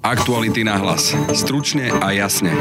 Aktuality 0.00 0.64
na 0.64 0.80
hlas. 0.80 1.12
Stručne 1.28 1.92
a 1.92 2.16
jasne. 2.16 2.56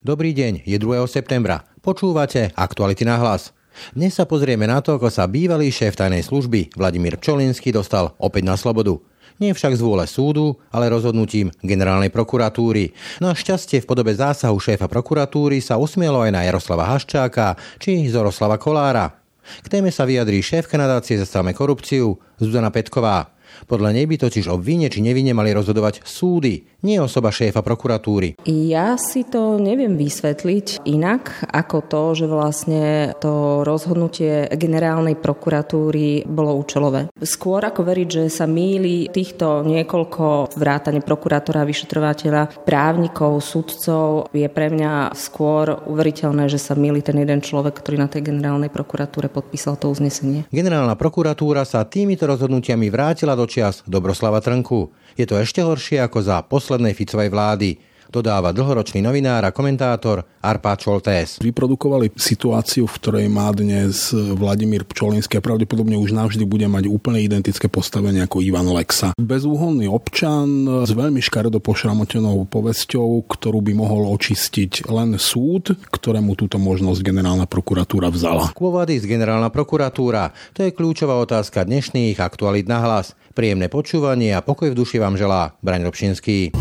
Dobrý 0.00 0.32
deň, 0.32 0.64
je 0.64 0.80
2. 0.80 1.04
septembra. 1.04 1.68
Počúvate 1.84 2.56
Aktuality 2.56 3.04
na 3.04 3.20
hlas. 3.20 3.52
Dnes 3.92 4.16
sa 4.16 4.24
pozrieme 4.24 4.64
na 4.64 4.80
to, 4.80 4.96
ako 4.96 5.12
sa 5.12 5.28
bývalý 5.28 5.68
šéf 5.68 6.00
tajnej 6.00 6.24
služby 6.24 6.72
Vladimír 6.72 7.20
Pčolinský 7.20 7.68
dostal 7.68 8.16
opäť 8.16 8.48
na 8.48 8.56
slobodu. 8.56 8.96
Nie 9.44 9.52
však 9.52 9.76
z 9.76 9.84
vôle 9.84 10.08
súdu, 10.08 10.56
ale 10.72 10.88
rozhodnutím 10.88 11.52
generálnej 11.60 12.08
prokuratúry. 12.08 12.96
Na 13.20 13.36
šťastie 13.36 13.84
v 13.84 13.88
podobe 13.92 14.16
zásahu 14.16 14.56
šéfa 14.56 14.88
prokuratúry 14.88 15.60
sa 15.60 15.76
usmielo 15.76 16.24
aj 16.24 16.32
na 16.32 16.48
Jaroslava 16.48 16.88
Haščáka 16.96 17.60
či 17.76 18.08
Zoroslava 18.08 18.56
Kolára. 18.56 19.20
K 19.60 19.66
téme 19.68 19.92
sa 19.92 20.08
vyjadrí 20.08 20.40
šéf 20.40 20.64
nadácie 20.72 21.20
Zastavme 21.20 21.52
korupciu 21.52 22.16
Zuzana 22.40 22.72
Petková. 22.72 23.36
Podľa 23.66 23.90
nej 23.96 24.06
by 24.06 24.16
totiž 24.16 24.46
o 24.48 24.56
vine 24.56 24.86
či 24.86 25.02
nevine 25.02 25.34
mali 25.34 25.50
rozhodovať 25.50 26.06
súdy, 26.06 26.64
nie 26.82 27.00
osoba 27.00 27.32
šéfa 27.32 27.60
prokuratúry. 27.60 28.40
Ja 28.48 28.96
si 28.96 29.24
to 29.26 29.60
neviem 29.60 29.96
vysvetliť 30.00 30.84
inak 30.88 31.48
ako 31.48 31.78
to, 31.86 32.02
že 32.16 32.26
vlastne 32.26 32.84
to 33.20 33.62
rozhodnutie 33.62 34.48
generálnej 34.56 35.16
prokuratúry 35.16 36.24
bolo 36.24 36.56
účelové. 36.56 37.12
Skôr 37.20 37.64
ako 37.64 37.84
veriť, 37.84 38.08
že 38.08 38.24
sa 38.32 38.48
míli 38.48 39.08
týchto 39.12 39.62
niekoľko 39.64 40.56
vrátane 40.56 41.04
prokurátora, 41.04 41.68
vyšetrovateľa, 41.68 42.64
právnikov, 42.64 43.40
sudcov, 43.44 44.32
je 44.32 44.48
pre 44.48 44.72
mňa 44.72 45.12
skôr 45.16 45.84
uveriteľné, 45.86 46.48
že 46.48 46.58
sa 46.60 46.78
míli 46.78 47.04
ten 47.04 47.18
jeden 47.18 47.44
človek, 47.44 47.76
ktorý 47.76 47.96
na 48.00 48.08
tej 48.08 48.32
generálnej 48.32 48.72
prokuratúre 48.72 49.28
podpísal 49.28 49.76
to 49.76 49.92
uznesenie. 49.92 50.48
Generálna 50.48 50.96
prokuratúra 50.96 51.66
sa 51.66 51.84
týmito 51.84 52.24
rozhodnutiami 52.26 52.88
vrátila 52.88 53.36
do 53.36 53.44
čias 53.44 53.82
Dobroslava 53.84 54.40
Trnku. 54.40 54.92
Je 55.18 55.24
to 55.26 55.38
ešte 55.38 55.64
horšie 55.64 55.98
ako 56.02 56.18
za 56.22 56.42
poslednej 56.46 56.94
Ficovej 56.94 57.30
vlády 57.32 57.70
dodáva 58.10 58.50
dlhoročný 58.50 58.98
novinár 58.98 59.46
a 59.46 59.54
komentátor 59.54 60.26
Arpá 60.42 60.74
Čoltés. 60.74 61.38
Vyprodukovali 61.38 62.10
situáciu, 62.18 62.90
v 62.90 62.94
ktorej 62.98 63.26
má 63.30 63.54
dnes 63.54 64.10
Vladimír 64.10 64.82
Pčolinský 64.82 65.38
a 65.38 65.44
pravdepodobne 65.44 65.94
už 65.94 66.10
navždy 66.10 66.42
bude 66.42 66.66
mať 66.66 66.90
úplne 66.90 67.22
identické 67.22 67.70
postavenie 67.70 68.18
ako 68.26 68.42
Ivan 68.42 68.66
Lexa. 68.66 69.14
Bezúhonný 69.14 69.86
občan 69.86 70.66
s 70.82 70.90
veľmi 70.90 71.22
škaredo 71.22 71.62
pošramotenou 71.62 72.50
povesťou, 72.50 73.30
ktorú 73.30 73.62
by 73.62 73.72
mohol 73.78 74.10
očistiť 74.10 74.90
len 74.90 75.14
súd, 75.14 75.78
ktorému 75.78 76.34
túto 76.34 76.58
možnosť 76.58 77.06
generálna 77.06 77.46
prokuratúra 77.46 78.10
vzala. 78.10 78.50
Quo 78.58 78.74
vadis 78.74 79.06
generálna 79.06 79.54
prokuratúra? 79.54 80.34
To 80.58 80.66
je 80.66 80.74
kľúčová 80.74 81.14
otázka 81.22 81.62
dnešných 81.62 82.18
aktualít 82.18 82.66
na 82.66 82.82
hlas. 82.82 83.14
Príjemné 83.40 83.72
počúvanie 83.72 84.36
a 84.36 84.44
pokoj 84.44 84.68
v 84.68 84.76
duši 84.76 85.00
vám 85.00 85.16
želá 85.16 85.56
Braň 85.64 85.88
Robšinský. 85.88 86.52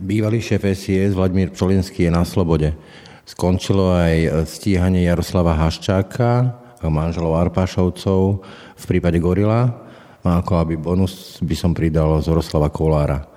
Bývalý 0.00 0.40
šéf 0.40 0.64
SIS 0.64 1.12
Vladimír 1.12 1.52
Pčolinský 1.52 2.08
je 2.08 2.12
na 2.16 2.24
slobode. 2.24 2.72
Skončilo 3.28 3.92
aj 3.92 4.48
stíhanie 4.48 5.04
Jaroslava 5.04 5.52
Haščáka, 5.60 6.56
manželov 6.88 7.36
Arpášovcov 7.36 8.40
v 8.80 8.84
prípade 8.88 9.20
Gorila. 9.20 9.68
A 10.24 10.40
ako 10.40 10.56
aby 10.56 10.80
bonus 10.80 11.36
by 11.44 11.52
som 11.52 11.76
pridal 11.76 12.24
Zoroslava 12.24 12.72
Kolára. 12.72 13.28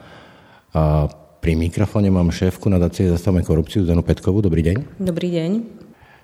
A 0.72 1.12
pri 1.44 1.60
mikrofóne 1.60 2.08
mám 2.08 2.32
šéfku 2.32 2.72
nadácie 2.72 3.12
Zastavme 3.12 3.44
korupciu 3.44 3.84
Zdenu 3.84 4.08
Petkovú. 4.08 4.40
Dobrý 4.40 4.64
deň. 4.64 5.04
Dobrý 5.04 5.36
deň. 5.36 5.79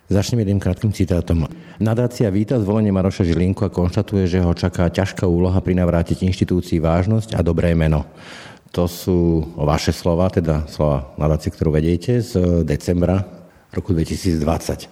Začnem 0.05 0.45
jedným 0.45 0.61
krátkým 0.61 0.93
citátom. 0.93 1.49
Nadácia 1.81 2.29
víta 2.29 2.61
zvolenie 2.61 2.93
Maroša 2.93 3.25
Žilinku 3.25 3.65
a 3.65 3.73
konštatuje, 3.73 4.29
že 4.29 4.37
ho 4.37 4.53
čaká 4.53 4.85
ťažká 4.93 5.25
úloha 5.25 5.57
pri 5.65 5.73
navrátiť 5.81 6.21
inštitúcii 6.29 6.77
vážnosť 6.77 7.33
a 7.33 7.41
dobré 7.41 7.73
meno. 7.73 8.05
To 8.77 8.85
sú 8.85 9.41
vaše 9.57 9.89
slova, 9.89 10.29
teda 10.29 10.69
slova 10.69 11.09
nadácie, 11.17 11.49
ktorú 11.49 11.73
vediete 11.73 12.21
z 12.21 12.61
decembra 12.61 13.25
roku 13.73 13.97
2020. 13.97 14.85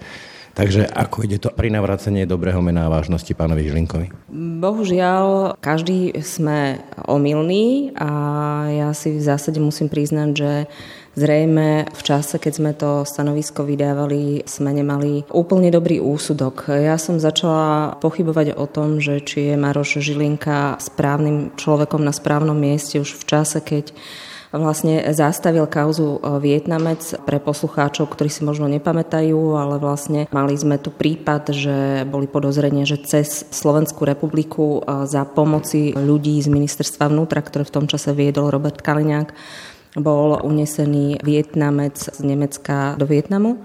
Takže 0.57 0.90
ako 0.90 1.29
ide 1.29 1.38
to 1.38 1.53
pri 1.53 1.69
navracenie 1.69 2.25
dobrého 2.25 2.62
mena 2.66 2.90
a 2.90 2.94
vážnosti 2.94 3.29
pánovi 3.38 3.69
Žilinkovi? 3.69 4.34
Bohužiaľ, 4.34 5.57
každý 5.62 6.13
sme 6.25 6.81
omylní 7.06 7.94
a 7.97 8.09
ja 8.69 8.90
si 8.97 9.13
v 9.13 9.22
zásade 9.22 9.62
musím 9.62 9.94
priznať, 9.94 10.29
že 10.34 10.52
Zrejme 11.13 11.94
v 11.94 12.01
čase, 12.01 12.41
keď 12.41 12.53
sme 12.57 12.72
to 12.74 13.06
stanovisko 13.06 13.62
vydávali, 13.62 14.50
sme 14.50 14.74
nemali 14.74 15.29
úplne 15.29 15.69
dobrý 15.69 16.01
úsudok. 16.01 16.74
Ja 16.74 16.97
som 16.97 17.22
začala 17.22 18.01
pochybovať 18.01 18.57
o 18.57 18.66
tom, 18.66 18.97
že 18.97 19.22
či 19.22 19.53
je 19.53 19.56
Maroš 19.56 20.02
Žilinka 20.02 20.81
správnym 20.81 21.53
človekom 21.53 22.02
na 22.02 22.09
správnom 22.09 22.57
mieste 22.57 22.97
už 22.97 23.13
v 23.13 23.23
čase, 23.29 23.62
keď 23.62 23.94
vlastne 24.53 25.02
zastavil 25.18 25.66
kauzu 25.69 26.22
Vietnamec 26.41 27.02
pre 27.25 27.41
poslucháčov, 27.41 28.09
ktorí 28.09 28.29
si 28.29 28.46
možno 28.46 28.69
nepamätajú, 28.69 29.57
ale 29.57 29.81
vlastne 29.81 30.29
mali 30.29 30.53
sme 30.57 30.78
tu 30.78 30.94
prípad, 30.94 31.44
že 31.50 31.78
boli 32.06 32.29
podozrenie, 32.29 32.85
že 32.85 33.02
cez 33.02 33.50
Slovenskú 33.50 34.06
republiku 34.06 34.85
za 35.09 35.25
pomoci 35.25 35.94
ľudí 35.94 36.38
z 36.41 36.53
ministerstva 36.53 37.09
vnútra, 37.09 37.41
ktoré 37.41 37.66
v 37.66 37.75
tom 37.81 37.85
čase 37.90 38.13
viedol 38.13 38.53
Robert 38.53 38.78
Kaliňák, 38.81 39.34
bol 39.97 40.41
unesený 40.41 41.21
Vietnamec 41.21 41.97
z 41.97 42.19
Nemecka 42.25 42.97
do 42.97 43.05
Vietnamu. 43.05 43.61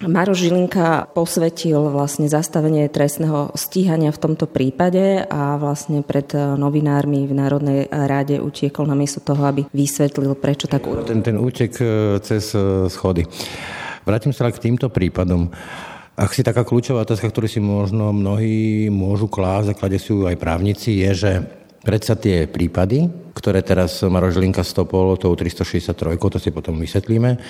Maro 0.00 0.32
Žilinka 0.32 1.12
posvetil 1.12 1.76
vlastne 1.92 2.24
zastavenie 2.24 2.88
trestného 2.88 3.52
stíhania 3.52 4.08
v 4.08 4.22
tomto 4.24 4.48
prípade 4.48 5.28
a 5.28 5.60
vlastne 5.60 6.00
pred 6.00 6.32
novinármi 6.32 7.28
v 7.28 7.36
Národnej 7.36 7.80
rade 7.92 8.40
utiekol 8.40 8.88
namiesto 8.88 9.20
toho, 9.20 9.44
aby 9.44 9.68
vysvetlil, 9.76 10.32
prečo 10.40 10.72
tak 10.72 10.88
urobil. 10.88 11.04
Ten, 11.04 11.20
ten 11.20 11.36
útek 11.36 11.76
e, 11.76 12.16
cez 12.24 12.56
e, 12.56 12.88
schody. 12.88 13.28
Vrátim 14.08 14.32
sa 14.32 14.48
k 14.48 14.56
týmto 14.56 14.88
prípadom. 14.88 15.52
Ak 16.16 16.32
si 16.32 16.40
taká 16.40 16.64
kľúčová 16.64 17.04
otázka, 17.04 17.28
ktorú 17.28 17.44
si 17.44 17.60
možno 17.60 18.08
mnohí 18.16 18.88
môžu 18.88 19.28
klásť, 19.28 19.76
a 19.76 19.76
klade 19.76 20.00
si 20.00 20.16
ju 20.16 20.24
aj 20.24 20.40
právnici, 20.40 20.96
je, 20.96 21.10
že 21.12 21.32
predsa 21.80 22.16
tie 22.16 22.44
prípady, 22.44 23.08
ktoré 23.32 23.64
teraz 23.64 24.04
Maroš 24.04 24.36
Žlinka 24.36 24.60
stopol 24.60 25.16
tou 25.16 25.32
363, 25.32 26.20
to 26.20 26.38
si 26.38 26.52
potom 26.52 26.76
vysvetlíme. 26.76 27.40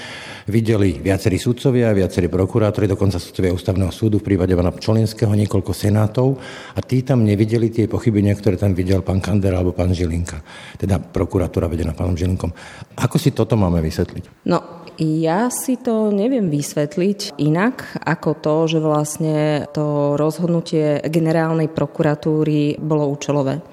Videli 0.46 1.02
viacerí 1.02 1.34
sudcovia, 1.34 1.90
viacerí 1.90 2.30
prokurátori, 2.30 2.86
dokonca 2.86 3.18
sudcovia 3.18 3.50
ústavného 3.50 3.90
súdu 3.90 4.22
v 4.22 4.30
prípade 4.30 4.54
pána 4.54 4.70
Pčolinského, 4.70 5.34
niekoľko 5.34 5.72
senátov 5.74 6.38
a 6.76 6.80
tí 6.84 7.02
tam 7.02 7.26
nevideli 7.26 7.74
tie 7.74 7.90
pochybenia, 7.90 8.38
ktoré 8.38 8.54
tam 8.54 8.70
videl 8.76 9.02
pán 9.02 9.18
Kander 9.18 9.50
alebo 9.56 9.74
pán 9.74 9.90
Žilinka, 9.90 10.38
teda 10.78 11.02
prokuratúra 11.02 11.66
vedená 11.66 11.90
pánom 11.90 12.14
Žilinkom. 12.14 12.54
Ako 13.02 13.18
si 13.18 13.34
toto 13.34 13.58
máme 13.58 13.82
vysvetliť? 13.82 14.46
No, 14.46 14.79
ja 15.00 15.48
si 15.48 15.80
to 15.80 16.12
neviem 16.12 16.52
vysvetliť 16.52 17.40
inak 17.40 18.04
ako 18.04 18.30
to, 18.36 18.56
že 18.68 18.78
vlastne 18.84 19.64
to 19.72 20.20
rozhodnutie 20.20 21.00
generálnej 21.08 21.72
prokuratúry 21.72 22.76
bolo 22.76 23.08
účelové. 23.08 23.64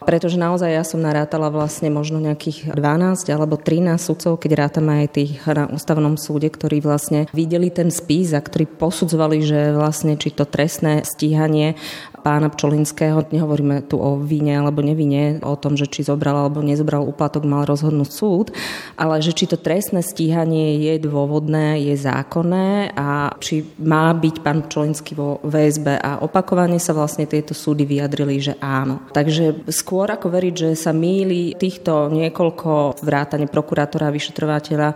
Pretože 0.00 0.40
naozaj 0.40 0.72
ja 0.72 0.80
som 0.80 1.04
narátala 1.04 1.52
vlastne 1.52 1.92
možno 1.92 2.16
nejakých 2.24 2.72
12 2.72 3.28
alebo 3.28 3.60
13 3.60 4.00
sudcov, 4.00 4.40
keď 4.40 4.50
rátame 4.56 5.04
aj 5.04 5.08
tých 5.12 5.32
na 5.44 5.68
ústavnom 5.68 6.16
súde, 6.16 6.48
ktorí 6.48 6.80
vlastne 6.80 7.28
videli 7.36 7.68
ten 7.68 7.92
spis 7.92 8.32
a 8.32 8.40
ktorí 8.40 8.64
posudzovali, 8.64 9.44
že 9.44 9.76
vlastne 9.76 10.16
či 10.16 10.32
to 10.32 10.48
trestné 10.48 11.04
stíhanie 11.04 11.76
pána 12.20 12.52
Pčolinského, 12.52 13.24
nehovoríme 13.32 13.88
tu 13.88 13.96
o 13.96 14.20
vine 14.20 14.60
alebo 14.60 14.84
nevine, 14.84 15.40
o 15.40 15.56
tom, 15.56 15.74
že 15.74 15.88
či 15.88 16.04
zobral 16.04 16.36
alebo 16.36 16.60
nezobral 16.60 17.02
úplatok, 17.02 17.48
mal 17.48 17.64
rozhodnúť 17.64 18.10
súd, 18.12 18.46
ale 19.00 19.24
že 19.24 19.32
či 19.32 19.48
to 19.48 19.56
trestné 19.56 20.04
stíhanie 20.04 20.78
je 20.84 20.94
dôvodné, 21.00 21.80
je 21.80 21.96
zákonné 21.96 22.92
a 22.94 23.32
či 23.40 23.64
má 23.80 24.12
byť 24.12 24.36
pán 24.44 24.68
Pčolinský 24.68 25.16
vo 25.16 25.40
VSB 25.40 25.96
a 25.96 26.20
opakovane 26.20 26.76
sa 26.76 26.92
vlastne 26.92 27.24
tieto 27.24 27.56
súdy 27.56 27.88
vyjadrili, 27.88 28.36
že 28.38 28.54
áno. 28.60 29.00
Takže 29.10 29.66
skôr 29.72 30.06
ako 30.12 30.28
veriť, 30.28 30.54
že 30.54 30.70
sa 30.76 30.92
míli 30.92 31.56
týchto 31.56 32.12
niekoľko 32.12 33.00
vrátane 33.00 33.48
prokurátora 33.48 34.12
a 34.12 34.14
vyšetrovateľa 34.14 34.88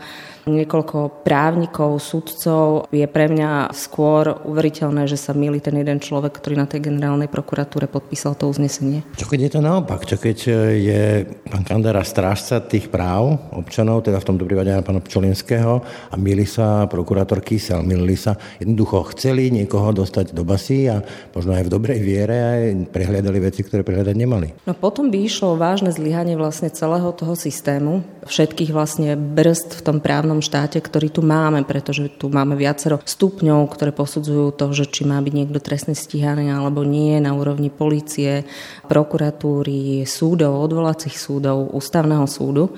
niekoľko 0.46 1.24
právnikov, 1.24 1.96
sudcov. 2.00 2.88
Je 2.92 3.04
pre 3.08 3.28
mňa 3.28 3.72
skôr 3.72 4.40
uveriteľné, 4.44 5.08
že 5.08 5.16
sa 5.16 5.32
milí 5.32 5.60
ten 5.60 5.76
jeden 5.76 5.98
človek, 6.00 6.36
ktorý 6.36 6.60
na 6.60 6.68
tej 6.68 6.88
generálnej 6.88 7.28
prokuratúre 7.28 7.88
podpísal 7.88 8.36
to 8.36 8.48
uznesenie. 8.48 9.04
Čo 9.16 9.28
keď 9.28 9.40
je 9.48 9.50
to 9.52 9.60
naopak? 9.60 10.04
Čo 10.04 10.16
keď 10.20 10.38
e, 10.46 10.52
je 10.80 11.02
pán 11.48 11.64
Kandera 11.64 12.04
strážca 12.04 12.60
tých 12.64 12.88
práv 12.88 13.36
občanov, 13.52 14.04
teda 14.04 14.20
v 14.20 14.28
tomto 14.32 14.44
prípade 14.44 14.72
aj 14.72 14.84
pána 14.84 15.00
Pčolinského 15.00 15.82
a 15.84 16.14
milí 16.16 16.44
sa 16.48 16.86
prokurátor 16.86 17.40
Kysel, 17.40 17.82
milili 17.82 18.16
sa, 18.16 18.36
jednoducho 18.60 19.14
chceli 19.16 19.50
niekoho 19.50 19.92
dostať 19.92 20.32
do 20.36 20.46
basy 20.46 20.88
a 20.88 21.02
možno 21.34 21.56
aj 21.56 21.66
v 21.66 21.72
dobrej 21.72 22.00
viere 22.00 22.36
aj 22.38 22.62
prehliadali 22.94 23.38
veci, 23.40 23.66
ktoré 23.66 23.82
prehliadať 23.82 24.16
nemali. 24.16 24.48
No 24.68 24.72
potom 24.72 25.08
by 25.10 25.18
išlo 25.18 25.58
vážne 25.58 25.90
zlyhanie 25.90 26.38
vlastne 26.38 26.70
celého 26.70 27.10
toho 27.12 27.34
systému, 27.34 28.06
všetkých 28.26 28.70
vlastne 28.70 29.14
brzd 29.14 29.80
v 29.80 29.84
tom 29.84 29.98
právnom 29.98 30.33
právnom 30.34 30.42
štáte, 30.42 30.82
ktorý 30.82 31.14
tu 31.14 31.22
máme, 31.22 31.62
pretože 31.62 32.10
tu 32.10 32.26
máme 32.26 32.58
viacero 32.58 32.98
stupňov, 32.98 33.70
ktoré 33.70 33.94
posudzujú 33.94 34.50
to, 34.58 34.74
že 34.74 34.90
či 34.90 35.06
má 35.06 35.22
byť 35.22 35.30
niekto 35.30 35.62
trestne 35.62 35.94
stíhaný 35.94 36.50
alebo 36.50 36.82
nie 36.82 37.22
na 37.22 37.38
úrovni 37.38 37.70
policie, 37.70 38.42
prokuratúry, 38.90 40.02
súdov, 40.02 40.58
odvolacích 40.58 41.14
súdov, 41.14 41.70
ústavného 41.70 42.26
súdu. 42.26 42.74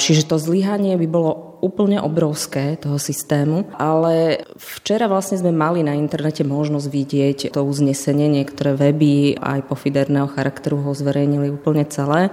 Čiže 0.00 0.32
to 0.32 0.40
zlyhanie 0.40 0.96
by 0.96 1.06
bolo 1.06 1.60
úplne 1.60 2.00
obrovské 2.00 2.80
toho 2.80 2.96
systému, 2.96 3.68
ale 3.76 4.48
včera 4.56 5.04
vlastne 5.04 5.36
sme 5.44 5.52
mali 5.52 5.84
na 5.84 5.92
internete 5.92 6.40
možnosť 6.40 6.86
vidieť 6.88 7.38
to 7.52 7.60
uznesenie, 7.60 8.32
niektoré 8.32 8.72
weby 8.72 9.36
aj 9.36 9.68
pofiderného 9.68 10.32
charakteru 10.32 10.80
ho 10.80 10.96
zverejnili 10.96 11.52
úplne 11.52 11.84
celé 11.84 12.32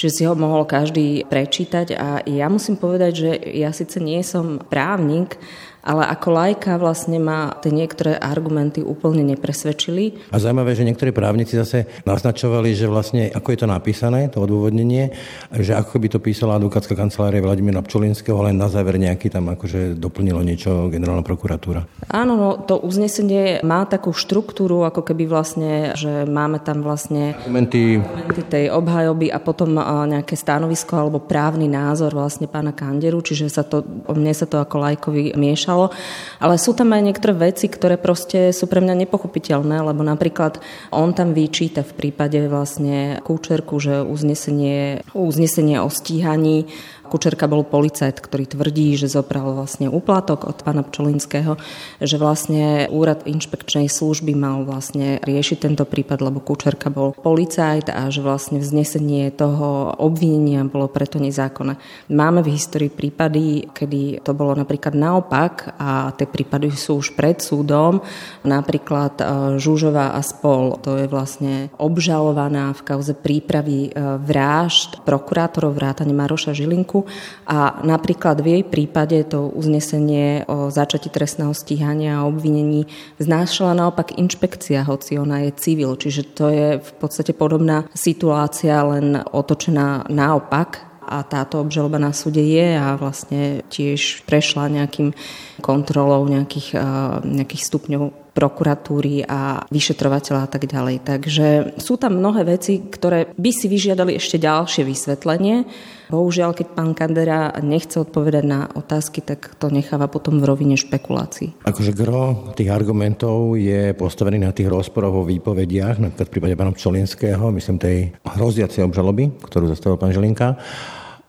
že 0.00 0.08
si 0.08 0.24
ho 0.24 0.32
mohol 0.32 0.64
každý 0.64 1.28
prečítať. 1.28 1.92
A 1.92 2.24
ja 2.24 2.48
musím 2.48 2.80
povedať, 2.80 3.12
že 3.12 3.30
ja 3.60 3.68
síce 3.68 4.00
nie 4.00 4.24
som 4.24 4.56
právnik, 4.56 5.36
ale 5.80 6.04
ako 6.06 6.28
lajka 6.30 6.76
vlastne 6.76 7.16
ma 7.16 7.56
tie 7.58 7.72
niektoré 7.72 8.16
argumenty 8.20 8.84
úplne 8.84 9.24
nepresvedčili. 9.24 10.32
A 10.34 10.36
zaujímavé, 10.36 10.76
že 10.76 10.84
niektorí 10.84 11.10
právnici 11.10 11.56
zase 11.56 11.88
naznačovali, 12.04 12.76
že 12.76 12.86
vlastne 12.90 13.32
ako 13.32 13.48
je 13.54 13.58
to 13.64 13.66
napísané, 13.68 14.28
to 14.28 14.44
odôvodnenie, 14.44 15.14
že 15.54 15.72
ako 15.72 15.96
by 15.96 16.08
to 16.12 16.18
písala 16.20 16.60
advokátska 16.60 16.92
kancelária 16.92 17.40
Vladimíra 17.40 17.80
Pčolinského, 17.80 18.36
len 18.44 18.60
na 18.60 18.68
záver 18.68 19.00
nejaký 19.00 19.32
tam 19.32 19.48
akože 19.52 19.96
doplnilo 19.96 20.44
niečo 20.44 20.92
generálna 20.92 21.24
prokuratúra. 21.24 21.88
Áno, 22.12 22.36
no, 22.36 22.48
to 22.60 22.76
uznesenie 22.76 23.64
má 23.64 23.88
takú 23.88 24.12
štruktúru, 24.12 24.84
ako 24.84 25.00
keby 25.06 25.24
vlastne, 25.24 25.96
že 25.96 26.28
máme 26.28 26.60
tam 26.60 26.84
vlastne 26.84 27.38
argumenty, 27.40 28.00
argumenty 28.00 28.42
tej 28.50 28.64
obhajoby 28.74 29.30
a 29.30 29.38
potom 29.38 29.78
nejaké 29.80 30.34
stanovisko 30.36 30.98
alebo 30.98 31.22
právny 31.22 31.70
názor 31.70 32.12
vlastne 32.12 32.50
pána 32.50 32.74
Kanderu, 32.74 33.22
čiže 33.22 33.48
sa 33.48 33.62
to, 33.62 33.82
mne 34.10 34.34
sa 34.34 34.44
to 34.44 34.58
ako 34.58 34.76
lajkovi 34.82 35.38
mieša 35.38 35.69
zmiešalo. 35.70 35.94
Ale 36.40 36.54
sú 36.58 36.72
tam 36.72 36.90
aj 36.96 37.02
niektoré 37.04 37.34
veci, 37.36 37.68
ktoré 37.68 38.00
proste 38.00 38.50
sú 38.50 38.66
pre 38.66 38.80
mňa 38.80 39.06
nepochopiteľné, 39.06 39.84
lebo 39.84 40.02
napríklad 40.02 40.58
on 40.90 41.12
tam 41.14 41.36
vyčíta 41.36 41.84
v 41.84 41.92
prípade 41.94 42.40
vlastne 42.48 43.20
Kúčerku, 43.22 43.78
že 43.78 44.02
uznesenie, 44.02 45.04
uznesenie 45.12 45.78
o 45.78 45.88
stíhaní 45.92 46.66
Kučerka 47.10 47.50
bol 47.50 47.66
policajt, 47.66 48.22
ktorý 48.22 48.46
tvrdí, 48.46 48.94
že 48.94 49.10
zopral 49.10 49.50
vlastne 49.50 49.90
úplatok 49.90 50.46
od 50.46 50.62
pána 50.62 50.86
Pčolinského, 50.86 51.58
že 51.98 52.16
vlastne 52.22 52.86
úrad 52.86 53.26
inšpekčnej 53.26 53.90
služby 53.90 54.38
mal 54.38 54.62
vlastne 54.62 55.18
riešiť 55.26 55.58
tento 55.66 55.82
prípad, 55.82 56.22
lebo 56.22 56.38
Kučerka 56.38 56.86
bol 56.94 57.10
policajt 57.10 57.90
a 57.90 58.06
že 58.14 58.22
vlastne 58.22 58.62
vznesenie 58.62 59.34
toho 59.34 59.98
obvinenia 59.98 60.62
bolo 60.62 60.86
preto 60.86 61.18
nezákonné. 61.18 61.74
Máme 62.14 62.46
v 62.46 62.54
histórii 62.54 62.92
prípady, 62.92 63.66
kedy 63.74 64.22
to 64.22 64.30
bolo 64.30 64.54
napríklad 64.54 64.94
naopak 64.94 65.74
a 65.74 66.14
tie 66.14 66.30
prípady 66.30 66.70
sú 66.70 67.02
už 67.02 67.18
pred 67.18 67.42
súdom. 67.42 67.98
Napríklad 68.46 69.18
e, 69.18 69.24
Žužová 69.58 70.14
a 70.14 70.20
spol, 70.22 70.78
to 70.78 70.94
je 71.00 71.10
vlastne 71.10 71.74
obžalovaná 71.80 72.70
v 72.76 72.84
kauze 72.86 73.16
prípravy 73.16 73.88
e, 73.88 73.90
vražd 74.20 75.02
prokurátorov 75.02 75.74
vrátane 75.74 76.14
Maroša 76.14 76.52
Žilinku 76.52 76.99
a 77.46 77.80
napríklad 77.82 78.40
v 78.40 78.60
jej 78.60 78.64
prípade 78.66 79.16
to 79.28 79.50
uznesenie 79.52 80.44
o 80.48 80.70
začati 80.70 81.12
trestného 81.12 81.52
stíhania 81.52 82.20
a 82.20 82.26
obvinení 82.28 82.86
znášala 83.18 83.76
naopak 83.76 84.16
inšpekcia, 84.16 84.86
hoci 84.86 85.18
ona 85.18 85.44
je 85.48 85.50
civil, 85.56 85.96
čiže 85.96 86.22
to 86.32 86.46
je 86.48 86.68
v 86.78 86.92
podstate 86.98 87.36
podobná 87.36 87.86
situácia, 87.92 88.82
len 88.86 89.20
otočená 89.20 90.08
naopak. 90.08 90.86
A 91.10 91.26
táto 91.26 91.58
obžaloba 91.58 91.98
na 91.98 92.14
súde 92.14 92.38
je 92.38 92.78
a 92.78 92.94
vlastne 92.94 93.66
tiež 93.66 94.22
prešla 94.30 94.70
nejakým 94.70 95.10
kontrolou 95.58 96.22
nejakých, 96.30 96.78
nejakých 97.26 97.66
stupňov 97.66 98.19
prokuratúry 98.40 99.28
a 99.28 99.68
vyšetrovateľa 99.68 100.40
a 100.40 100.48
tak 100.48 100.64
ďalej. 100.64 100.96
Takže 101.04 101.46
sú 101.76 102.00
tam 102.00 102.16
mnohé 102.16 102.48
veci, 102.48 102.80
ktoré 102.80 103.28
by 103.36 103.50
si 103.52 103.68
vyžiadali 103.68 104.16
ešte 104.16 104.40
ďalšie 104.40 104.88
vysvetlenie. 104.88 105.68
Bohužiaľ, 106.08 106.56
keď 106.56 106.66
pán 106.72 106.96
Kandera 106.96 107.52
nechce 107.60 108.00
odpovedať 108.00 108.44
na 108.48 108.66
otázky, 108.72 109.20
tak 109.20 109.54
to 109.60 109.68
necháva 109.68 110.08
potom 110.08 110.40
v 110.40 110.48
rovine 110.48 110.74
špekulácií. 110.74 111.54
Akože 111.68 111.92
gro 111.92 112.50
tých 112.56 112.72
argumentov 112.72 113.60
je 113.60 113.92
postavený 113.94 114.42
na 114.42 114.56
tých 114.56 114.72
rozporoch 114.72 115.22
o 115.22 115.28
výpovediach, 115.28 116.00
napríklad 116.00 116.26
v 116.26 116.34
prípade 116.34 116.56
pána 116.56 116.72
Pčolinského, 116.74 117.52
myslím 117.54 117.76
tej 117.78 117.98
hroziacej 118.24 118.88
obžaloby, 118.88 119.38
ktorú 119.44 119.70
zastavil 119.70 120.00
pán 120.00 120.10
Žilinka. 120.10 120.58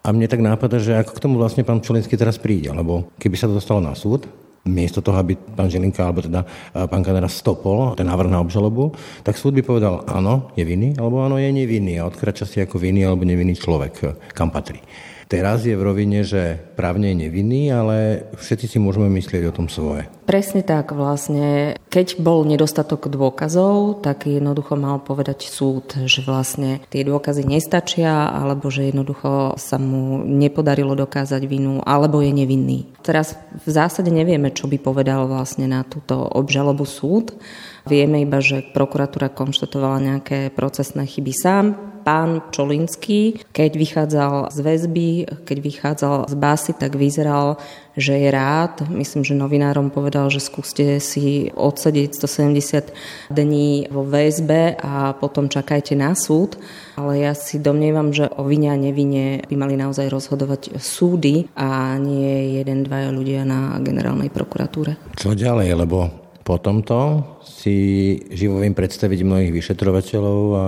A 0.02 0.10
mne 0.10 0.26
tak 0.26 0.42
nápada, 0.42 0.82
že 0.82 0.98
ako 0.98 1.14
k 1.14 1.24
tomu 1.30 1.38
vlastne 1.38 1.62
pán 1.62 1.78
Pčolinský 1.78 2.18
teraz 2.18 2.42
príde, 2.42 2.74
lebo 2.74 3.14
keby 3.22 3.38
sa 3.38 3.46
to 3.46 3.54
dostalo 3.62 3.86
na 3.86 3.94
súd, 3.94 4.26
miesto 4.66 5.02
toho, 5.02 5.18
aby 5.18 5.34
pán 5.34 5.70
Žilinka 5.70 6.06
alebo 6.06 6.22
teda 6.22 6.46
pán 6.86 7.02
Kanera 7.02 7.26
stopol 7.26 7.98
ten 7.98 8.06
návrh 8.06 8.30
na 8.30 8.42
obžalobu, 8.46 8.94
tak 9.26 9.38
súd 9.38 9.58
by 9.58 9.66
povedal 9.66 10.06
áno, 10.06 10.54
je 10.54 10.62
vinný, 10.62 10.94
alebo 11.02 11.26
áno, 11.26 11.42
je 11.42 11.50
nevinný 11.50 11.98
a 11.98 12.06
odkrača 12.06 12.46
si 12.46 12.62
ako 12.62 12.78
vinný 12.78 13.02
alebo 13.02 13.26
nevinný 13.26 13.58
človek, 13.58 14.30
kam 14.38 14.54
patrí. 14.54 14.78
Teraz 15.32 15.64
je 15.64 15.80
v 15.80 15.88
rovine, 15.88 16.28
že 16.28 16.60
právne 16.76 17.16
je 17.16 17.24
nevinný, 17.24 17.72
ale 17.72 18.28
všetci 18.36 18.76
si 18.76 18.78
môžeme 18.84 19.08
myslieť 19.16 19.48
o 19.48 19.56
tom 19.56 19.72
svoje. 19.72 20.12
Presne 20.28 20.60
tak 20.60 20.92
vlastne. 20.92 21.80
Keď 21.88 22.20
bol 22.20 22.44
nedostatok 22.44 23.08
dôkazov, 23.08 24.04
tak 24.04 24.28
jednoducho 24.28 24.76
mal 24.76 25.00
povedať 25.00 25.48
súd, 25.48 25.96
že 26.04 26.20
vlastne 26.28 26.84
tie 26.92 27.08
dôkazy 27.08 27.48
nestačia, 27.48 28.28
alebo 28.28 28.68
že 28.68 28.92
jednoducho 28.92 29.56
sa 29.56 29.80
mu 29.80 30.20
nepodarilo 30.20 31.00
dokázať 31.00 31.48
vinu, 31.48 31.80
alebo 31.88 32.20
je 32.20 32.36
nevinný. 32.36 32.92
Teraz 33.00 33.40
v 33.64 33.70
zásade 33.72 34.12
nevieme, 34.12 34.52
čo 34.52 34.68
by 34.68 34.84
povedal 34.84 35.32
vlastne 35.32 35.64
na 35.64 35.88
túto 35.88 36.28
obžalobu 36.28 36.84
súd. 36.84 37.32
Vieme 37.90 38.22
iba, 38.22 38.38
že 38.44 38.62
prokuratúra 38.62 39.34
konštatovala 39.34 39.98
nejaké 40.00 40.54
procesné 40.54 41.10
chyby 41.10 41.34
sám, 41.34 41.92
pán 42.02 42.42
Čolinský, 42.50 43.46
keď 43.54 43.72
vychádzal 43.78 44.34
z 44.50 44.58
väzby, 44.60 45.10
keď 45.46 45.58
vychádzal 45.62 46.16
z 46.28 46.36
básy, 46.36 46.72
tak 46.74 46.98
vyzeral, 46.98 47.62
že 47.94 48.18
je 48.18 48.30
rád. 48.34 48.90
Myslím, 48.90 49.22
že 49.22 49.38
novinárom 49.38 49.94
povedal, 49.94 50.34
že 50.34 50.42
skúste 50.42 50.98
si 50.98 51.54
odsedieť 51.54 52.18
170 52.18 53.30
dní 53.30 53.86
vo 53.94 54.02
väzbe 54.02 54.82
a 54.82 55.14
potom 55.14 55.48
čakajte 55.48 55.94
na 55.94 56.18
súd. 56.18 56.58
Ale 56.98 57.22
ja 57.22 57.34
si 57.38 57.62
domnievam, 57.62 58.10
že 58.12 58.28
o 58.34 58.44
vine 58.50 58.74
a 58.74 58.78
nevine 58.78 59.46
by 59.46 59.56
mali 59.56 59.78
naozaj 59.78 60.10
rozhodovať 60.10 60.82
súdy 60.82 61.48
a 61.54 61.96
nie 62.02 62.58
jeden, 62.60 62.84
dvaja 62.84 63.14
ľudia 63.14 63.46
na 63.46 63.78
generálnej 63.78 64.34
prokuratúre. 64.34 64.98
Čo 65.16 65.38
ďalej, 65.38 65.70
lebo 65.78 66.21
po 66.52 66.60
tomto 66.60 67.24
si 67.48 68.20
živo 68.28 68.60
viem 68.60 68.76
predstaviť 68.76 69.24
mnohých 69.24 69.56
vyšetrovateľov 69.56 70.42
a 70.52 70.66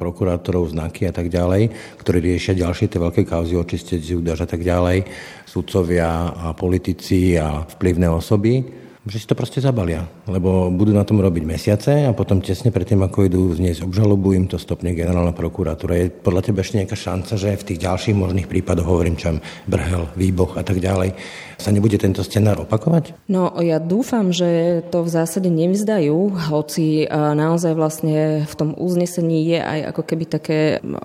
prokurátorov, 0.00 0.72
znaky 0.72 1.04
a 1.04 1.12
tak 1.12 1.28
ďalej, 1.28 1.68
ktorí 2.00 2.24
riešia 2.24 2.56
ďalšie 2.56 2.88
tie 2.88 2.96
veľké 2.96 3.28
kauzy, 3.28 3.52
očistec, 3.52 4.00
a 4.00 4.48
tak 4.48 4.64
ďalej, 4.64 5.04
sudcovia 5.44 6.32
a 6.32 6.56
politici 6.56 7.36
a 7.36 7.68
vplyvné 7.68 8.08
osoby 8.08 8.85
že 9.06 9.22
si 9.22 9.26
to 9.30 9.38
proste 9.38 9.62
zabalia, 9.62 10.02
lebo 10.26 10.66
budú 10.66 10.90
na 10.90 11.06
tom 11.06 11.22
robiť 11.22 11.46
mesiace 11.46 12.04
a 12.04 12.10
potom 12.10 12.42
tesne 12.42 12.74
predtým, 12.74 12.98
ako 13.06 13.30
idú 13.30 13.42
zniesť 13.54 13.86
obžalobu, 13.86 14.34
im 14.34 14.50
to 14.50 14.58
stopne 14.58 14.90
generálna 14.98 15.30
prokuratúra. 15.30 15.94
Je 15.94 16.10
podľa 16.10 16.50
teba 16.50 16.66
ešte 16.66 16.82
nejaká 16.82 16.98
šanca, 16.98 17.38
že 17.38 17.54
v 17.54 17.66
tých 17.70 17.86
ďalších 17.86 18.18
možných 18.18 18.50
prípadoch, 18.50 18.82
hovorím 18.82 19.14
čo 19.14 19.38
Brhel, 19.70 20.10
Výboch 20.18 20.58
a 20.58 20.66
tak 20.66 20.82
ďalej, 20.82 21.14
sa 21.54 21.70
nebude 21.70 22.02
tento 22.02 22.26
scenár 22.26 22.66
opakovať? 22.66 23.14
No 23.30 23.54
ja 23.62 23.78
dúfam, 23.78 24.34
že 24.34 24.82
to 24.90 25.06
v 25.06 25.14
zásade 25.14 25.48
nevzdajú, 25.54 26.50
hoci 26.50 27.06
naozaj 27.14 27.72
vlastne 27.78 28.42
v 28.42 28.54
tom 28.58 28.74
uznesení 28.74 29.54
je 29.54 29.62
aj 29.62 29.78
ako 29.94 30.02
keby 30.02 30.24
také, 30.26 30.58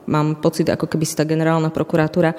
mám 0.09 0.41
pocit, 0.41 0.73
ako 0.73 0.89
keby 0.89 1.05
si 1.05 1.13
tá 1.13 1.23
generálna 1.23 1.69
prokuratúra 1.69 2.33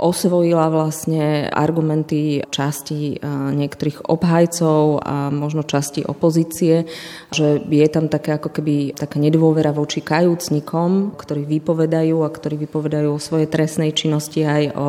osvojila 0.00 0.72
vlastne 0.72 1.52
argumenty 1.52 2.40
časti 2.48 3.20
niektorých 3.52 4.08
obhajcov 4.08 5.04
a 5.04 5.28
možno 5.28 5.60
časti 5.60 6.00
opozície, 6.08 6.88
že 7.28 7.60
je 7.60 7.88
tam 7.92 8.08
také 8.08 8.40
ako 8.40 8.48
keby 8.48 8.96
taká 8.96 9.20
nedôvera 9.20 9.76
voči 9.76 10.00
kajúcnikom, 10.00 11.12
ktorí 11.20 11.44
vypovedajú 11.44 12.24
a 12.24 12.32
ktorí 12.32 12.64
vypovedajú 12.64 13.12
o 13.12 13.20
svojej 13.20 13.52
trestnej 13.52 13.92
činnosti 13.92 14.40
aj 14.40 14.64
o 14.72 14.88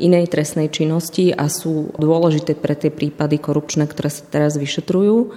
inej 0.00 0.32
trestnej 0.32 0.72
činnosti 0.72 1.36
a 1.36 1.52
sú 1.52 1.92
dôležité 2.00 2.56
pre 2.56 2.72
tie 2.72 2.88
prípady 2.88 3.36
korupčné, 3.36 3.84
ktoré 3.84 4.08
sa 4.08 4.24
teraz 4.24 4.56
vyšetrujú. 4.56 5.36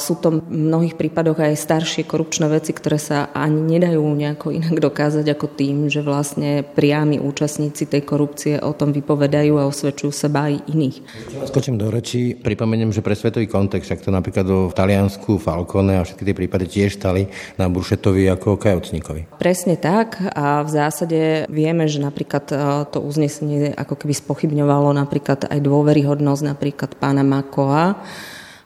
Sú 0.00 0.16
to 0.16 0.40
v 0.40 0.48
mnohých 0.48 0.96
prípadoch 0.96 1.36
aj 1.36 1.60
staršie 1.60 2.08
korupčné 2.08 2.48
veci, 2.48 2.72
ktoré 2.72 2.96
sa 2.96 3.28
ani 3.36 3.76
nedajú 3.76 4.00
nejako 4.00 4.56
inak 4.56 4.80
dokázať 4.80 5.28
ako 5.36 5.46
tým, 5.52 5.92
že 5.92 6.00
vlastne 6.00 6.64
priami 6.64 7.20
účastníci 7.20 7.84
tej 7.84 8.02
korupcie 8.08 8.56
o 8.56 8.72
tom 8.72 8.96
vypovedajú 8.96 9.60
a 9.60 9.68
osvedčujú 9.68 10.08
seba 10.08 10.48
aj 10.48 10.64
iných. 10.72 10.96
Skočím 11.44 11.76
do 11.76 11.92
reči, 11.92 12.32
pripomeniem, 12.32 12.90
že 12.90 13.04
pre 13.04 13.12
svetový 13.12 13.44
kontext, 13.44 13.92
však 13.92 14.00
to 14.00 14.10
napríklad 14.10 14.46
v 14.48 14.72
Taliansku, 14.72 15.36
Falcone 15.36 16.00
a 16.00 16.06
všetky 16.06 16.24
tie 16.24 16.36
prípady 16.36 16.64
tiež 16.64 16.96
stali 16.96 17.28
na 17.60 17.68
Buršetovi 17.68 18.24
ako 18.32 18.56
kajocníkovi. 18.56 19.36
Presne 19.36 19.76
tak 19.76 20.16
a 20.32 20.64
v 20.64 20.70
zásade 20.72 21.20
vieme, 21.52 21.84
že 21.84 22.00
napríklad 22.00 22.44
e, 22.48 22.56
to 22.88 23.04
uznesenie 23.04 23.76
ako 23.76 24.00
keby 24.00 24.14
spochybňovalo 24.16 24.96
napríklad 24.96 25.50
aj 25.50 25.58
dôveryhodnosť 25.60 26.42
napríklad 26.46 26.90
pána 26.96 27.20
Makoa, 27.26 28.00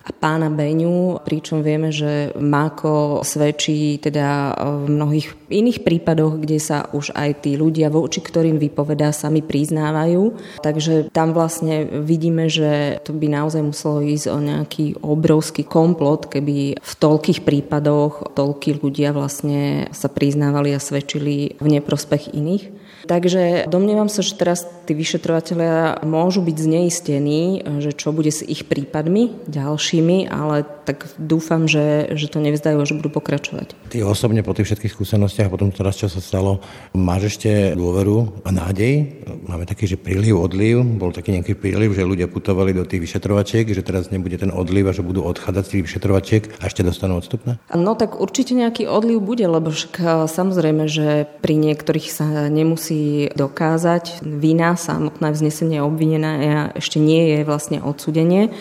a 0.04 0.12
pána 0.12 0.52
Beňu, 0.52 1.25
pričom 1.25 1.64
vieme, 1.64 1.88
že 1.88 2.37
Máko 2.37 3.25
svedčí 3.25 3.96
teda 3.96 4.52
v 4.84 4.92
mnohých 4.92 5.32
iných 5.49 5.80
prípadoch, 5.80 6.44
kde 6.44 6.61
sa 6.61 6.92
už 6.92 7.16
aj 7.16 7.49
tí 7.49 7.56
ľudia, 7.56 7.88
voči 7.88 8.20
ktorým 8.20 8.61
vypovedá, 8.61 9.16
sami 9.16 9.40
priznávajú. 9.40 10.37
Takže 10.61 11.08
tam 11.08 11.32
vlastne 11.32 11.88
vidíme, 12.04 12.52
že 12.52 13.00
to 13.00 13.16
by 13.16 13.32
naozaj 13.32 13.64
muselo 13.64 14.04
ísť 14.04 14.26
o 14.28 14.38
nejaký 14.44 15.00
obrovský 15.00 15.64
komplot, 15.64 16.28
keby 16.28 16.76
v 16.76 16.92
toľkých 17.00 17.40
prípadoch 17.40 18.37
toľkí 18.37 18.84
ľudia 18.84 19.16
vlastne 19.16 19.88
sa 19.96 20.12
priznávali 20.12 20.76
a 20.76 20.84
svedčili 20.84 21.56
v 21.56 21.66
neprospech 21.80 22.37
iných. 22.37 22.84
Takže 23.04 23.68
domnievam 23.68 24.08
sa, 24.08 24.25
že 24.25 24.37
teraz 24.37 24.64
tí 24.88 24.96
vyšetrovateľia 24.96 26.04
môžu 26.08 26.40
byť 26.40 26.56
zneistení, 26.56 27.61
že 27.84 27.92
čo 27.92 28.16
bude 28.16 28.32
s 28.32 28.40
ich 28.40 28.64
prípadmi 28.64 29.44
ďalšími, 29.44 30.32
ale 30.32 30.64
tak 30.87 31.11
dúfam, 31.19 31.67
že, 31.67 32.14
že 32.14 32.31
to 32.31 32.38
nevzdajú 32.38 32.79
a 32.79 32.87
že 32.87 32.95
budú 32.95 33.11
pokračovať. 33.11 33.75
Ty 33.91 34.07
osobne 34.07 34.47
po 34.47 34.55
tých 34.55 34.71
všetkých 34.71 34.95
skúsenostiach, 34.95 35.50
potom 35.50 35.75
teraz, 35.75 35.99
čo 35.99 36.07
sa 36.07 36.23
stalo, 36.23 36.62
máš 36.95 37.37
ešte 37.37 37.75
dôveru 37.75 38.47
a 38.47 38.55
nádej? 38.55 39.25
Máme 39.50 39.67
taký, 39.67 39.91
že 39.91 39.99
príliv, 39.99 40.38
odliv, 40.38 40.85
bol 40.85 41.11
taký 41.11 41.35
nejaký 41.35 41.59
príliv, 41.59 41.97
že 41.97 42.07
ľudia 42.07 42.31
putovali 42.31 42.71
do 42.71 42.87
tých 42.87 43.11
vyšetrovačiek, 43.11 43.67
že 43.67 43.83
teraz 43.83 44.14
nebude 44.14 44.38
ten 44.38 44.55
odliv 44.55 44.87
a 44.87 44.95
že 44.95 45.03
budú 45.03 45.26
odchádzať 45.26 45.64
z 45.67 45.71
tých 45.73 45.85
vyšetrovačiek 45.91 46.43
a 46.61 46.71
ešte 46.71 46.87
dostanú 46.87 47.19
odstupné? 47.19 47.59
No 47.75 47.99
tak 47.99 48.21
určite 48.21 48.55
nejaký 48.55 48.87
odliv 48.87 49.19
bude, 49.19 49.49
lebo 49.49 49.75
však 49.75 50.29
samozrejme, 50.31 50.87
že 50.87 51.26
pri 51.43 51.57
niektorých 51.59 52.07
sa 52.12 52.26
nemusí 52.53 52.85
musí 52.85 53.31
dokázať. 53.33 54.21
Vina 54.21 54.76
samotné 54.76 55.33
vznesenie 55.33 55.81
obvinená 55.81 56.75
ešte 56.76 57.00
nie 57.00 57.33
je 57.33 57.38
vlastne 57.47 57.81
odsudenie. 57.81 58.53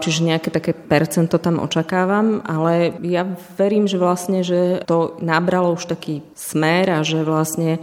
Čiže 0.00 0.24
nejaké 0.24 0.48
také 0.48 0.72
percento 0.72 1.36
tam 1.36 1.60
očakávam, 1.60 2.40
ale 2.48 2.96
ja 3.04 3.28
verím, 3.60 3.84
že 3.84 4.00
vlastne, 4.00 4.40
že 4.40 4.80
to 4.88 5.20
nabralo 5.20 5.76
už 5.76 5.84
taký 5.86 6.24
smer 6.32 6.88
a 6.88 7.04
že 7.04 7.20
vlastne 7.20 7.78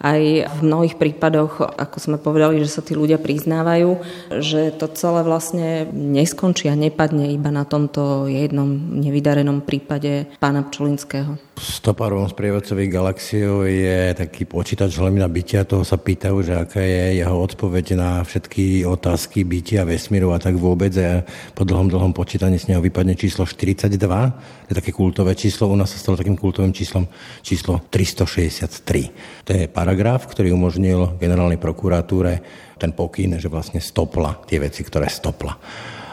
aj 0.00 0.48
v 0.48 0.60
mnohých 0.64 0.96
prípadoch, 0.96 1.60
ako 1.60 1.96
sme 2.00 2.16
povedali, 2.16 2.64
že 2.64 2.72
sa 2.72 2.80
tí 2.80 2.96
ľudia 2.96 3.20
priznávajú, 3.20 4.00
že 4.40 4.72
to 4.72 4.88
celé 4.96 5.20
vlastne 5.20 5.86
neskončí 5.92 6.72
a 6.72 6.74
nepadne 6.74 7.36
iba 7.36 7.52
na 7.52 7.68
tomto 7.68 8.24
jednom 8.26 8.66
nevydarenom 8.96 9.60
prípade 9.60 10.24
pána 10.40 10.64
Pčolinského. 10.64 11.36
Stopárom 11.60 12.24
sprievodcových 12.24 12.88
galaxiou 12.88 13.68
je 13.68 14.16
taký 14.16 14.48
počítač 14.48 14.96
hlavná 14.96 15.28
bytia, 15.28 15.68
toho 15.68 15.84
sa 15.84 16.00
pýtajú, 16.00 16.40
že 16.40 16.56
aká 16.56 16.80
je 16.80 17.20
jeho 17.20 17.36
odpoveď 17.36 18.00
na 18.00 18.24
všetky 18.24 18.88
otázky 18.88 19.44
bytia, 19.44 19.84
vesmíru 19.84 20.32
a 20.32 20.40
tak 20.40 20.56
vôbec. 20.56 20.88
A 20.96 21.20
po 21.52 21.68
dlhom, 21.68 21.92
dlhom 21.92 22.16
počítaní 22.16 22.56
z 22.56 22.72
neho 22.72 22.80
vypadne 22.80 23.12
číslo 23.12 23.44
42, 23.44 23.92
to 23.92 24.68
je 24.72 24.78
také 24.80 24.88
kultové 24.88 25.36
číslo, 25.36 25.68
u 25.68 25.76
nás 25.76 25.92
sa 25.92 26.00
stalo 26.00 26.16
takým 26.16 26.40
kultovým 26.40 26.72
číslom 26.72 27.04
číslo 27.44 27.84
363. 27.92 29.44
To 29.44 29.50
je 29.52 29.68
paragraf, 29.68 30.32
ktorý 30.32 30.56
umožnil 30.56 31.20
generálnej 31.20 31.60
prokuratúre 31.60 32.40
ten 32.80 32.96
pokyn, 32.96 33.36
že 33.36 33.52
vlastne 33.52 33.84
stopla 33.84 34.40
tie 34.48 34.64
veci, 34.64 34.80
ktoré 34.80 35.12
stopla. 35.12 35.60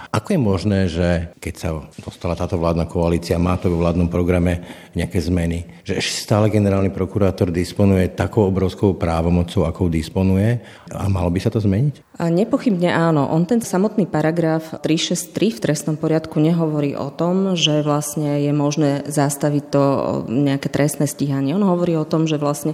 Ako 0.07 0.33
je 0.33 0.39
možné, 0.39 0.79
že 0.87 1.35
keď 1.43 1.53
sa 1.55 1.69
dostala 1.99 2.33
táto 2.33 2.55
vládna 2.55 2.87
koalícia, 2.87 3.35
má 3.35 3.59
to 3.59 3.67
vo 3.67 3.83
vládnom 3.83 4.07
programe 4.07 4.63
nejaké 4.95 5.19
zmeny, 5.19 5.67
že 5.83 5.99
ešte 5.99 6.23
stále 6.23 6.47
generálny 6.47 6.89
prokurátor 6.89 7.51
disponuje 7.51 8.07
takou 8.15 8.47
obrovskou 8.47 8.95
právomocou, 8.95 9.67
akou 9.67 9.91
disponuje 9.91 10.63
a 10.89 11.05
malo 11.11 11.27
by 11.27 11.39
sa 11.43 11.51
to 11.51 11.59
zmeniť? 11.59 12.17
A 12.17 12.33
nepochybne 12.33 12.89
áno. 12.89 13.29
On 13.29 13.45
ten 13.45 13.61
samotný 13.61 14.09
paragraf 14.09 14.81
363 14.81 15.53
v 15.53 15.61
trestnom 15.61 15.95
poriadku 15.99 16.41
nehovorí 16.41 16.97
o 16.97 17.13
tom, 17.13 17.53
že 17.53 17.85
vlastne 17.85 18.41
je 18.41 18.49
možné 18.55 19.05
zastaviť 19.05 19.63
to 19.69 19.83
nejaké 20.25 20.71
trestné 20.71 21.05
stíhanie. 21.05 21.53
On 21.53 21.67
hovorí 21.67 21.93
o 21.93 22.07
tom, 22.09 22.25
že 22.25 22.41
vlastne 22.41 22.73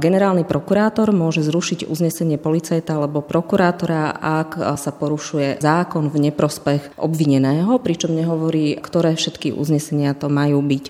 Generálny 0.00 0.48
prokurátor 0.48 1.12
môže 1.12 1.44
zrušiť 1.44 1.84
uznesenie 1.84 2.40
policajta 2.40 2.96
alebo 2.96 3.20
prokurátora, 3.20 4.16
ak 4.16 4.80
sa 4.80 4.96
porušuje 4.96 5.60
zákon 5.60 6.08
v 6.08 6.32
neprospech 6.32 6.79
obvineného, 6.96 7.78
pričom 7.80 8.12
nehovorí, 8.12 8.76
ktoré 8.78 9.16
všetky 9.16 9.54
uznesenia 9.54 10.12
to 10.16 10.32
majú 10.32 10.60
byť. 10.64 10.84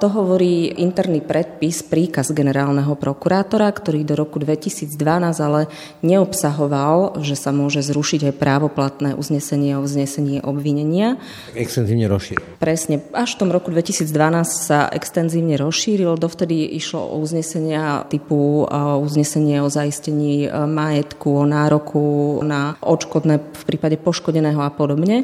To 0.00 0.06
hovorí 0.08 0.72
interný 0.80 1.20
predpis, 1.20 1.84
príkaz 1.84 2.32
generálneho 2.32 2.96
prokurátora, 2.96 3.68
ktorý 3.68 4.04
do 4.06 4.16
roku 4.16 4.40
2012 4.40 4.96
ale 5.40 5.68
neobsahoval, 6.00 7.20
že 7.20 7.36
sa 7.36 7.52
môže 7.52 7.84
zrušiť 7.84 8.32
aj 8.32 8.34
právoplatné 8.36 9.10
uznesenie 9.16 9.76
o 9.76 9.84
vznesení 9.84 10.40
obvinenia. 10.40 11.20
Extenzívne 11.52 12.08
rozšíril. 12.08 12.60
Presne. 12.60 13.04
Až 13.12 13.36
v 13.36 13.38
tom 13.46 13.50
roku 13.52 13.68
2012 13.72 14.08
sa 14.48 14.88
extenzívne 14.88 15.56
rozšíril. 15.60 16.16
Dovtedy 16.16 16.64
išlo 16.76 17.04
o 17.04 17.20
uznesenia 17.20 18.08
typu 18.08 18.64
uznesenie 19.00 19.62
o 19.62 19.68
zaistení 19.68 20.46
e, 20.46 20.48
majetku, 20.66 21.42
o 21.42 21.44
nároku 21.46 22.40
na 22.44 22.76
odškodné 22.80 23.40
v 23.40 23.62
prípade 23.66 23.96
poškodeného 24.00 24.60
a 24.60 24.70
podobne. 24.72 25.19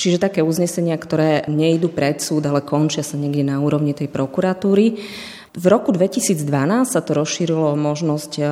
Čiže 0.00 0.22
také 0.22 0.40
uznesenia, 0.40 0.96
ktoré 0.96 1.44
nejdu 1.46 1.92
pred 1.92 2.18
súd, 2.18 2.48
ale 2.48 2.64
končia 2.64 3.04
sa 3.04 3.20
niekde 3.20 3.44
na 3.44 3.60
úrovni 3.60 3.92
tej 3.92 4.08
prokuratúry. 4.08 4.96
V 5.50 5.64
roku 5.66 5.90
2012 5.90 6.46
sa 6.86 7.02
to 7.02 7.10
rozšírilo 7.10 7.74
možnosť, 7.74 8.32
e, 8.38 8.42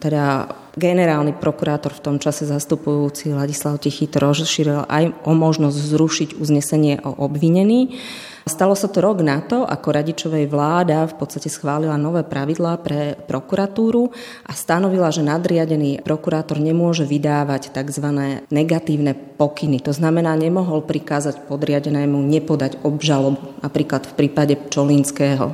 teda 0.00 0.48
generálny 0.72 1.36
prokurátor 1.36 1.92
v 1.92 2.00
tom 2.00 2.16
čase 2.16 2.48
zastupujúci 2.48 3.36
Ladislav 3.36 3.76
Tichý 3.76 4.08
to 4.08 4.24
rozšíril 4.24 4.88
aj 4.88 5.12
o 5.28 5.32
možnosť 5.36 5.76
zrušiť 5.76 6.28
uznesenie 6.40 7.04
o 7.04 7.12
obvinení. 7.28 8.00
Stalo 8.46 8.78
sa 8.78 8.86
to 8.86 9.02
rok 9.02 9.26
na 9.26 9.42
to, 9.42 9.66
ako 9.66 9.90
radičovej 9.90 10.46
vláda 10.46 11.02
v 11.10 11.18
podstate 11.18 11.50
schválila 11.50 11.98
nové 11.98 12.22
pravidlá 12.22 12.78
pre 12.78 13.18
prokuratúru 13.26 14.06
a 14.46 14.54
stanovila, 14.54 15.10
že 15.10 15.26
nadriadený 15.26 15.98
prokurátor 16.06 16.62
nemôže 16.62 17.02
vydávať 17.02 17.74
tzv. 17.74 18.06
negatívne 18.46 19.18
pokyny. 19.34 19.82
To 19.82 19.90
znamená, 19.90 20.38
nemohol 20.38 20.86
prikázať 20.86 21.42
podriadenému 21.50 22.22
nepodať 22.22 22.86
obžalobu, 22.86 23.66
napríklad 23.66 24.06
v 24.06 24.12
prípade 24.14 24.54
Čolínského. 24.70 25.50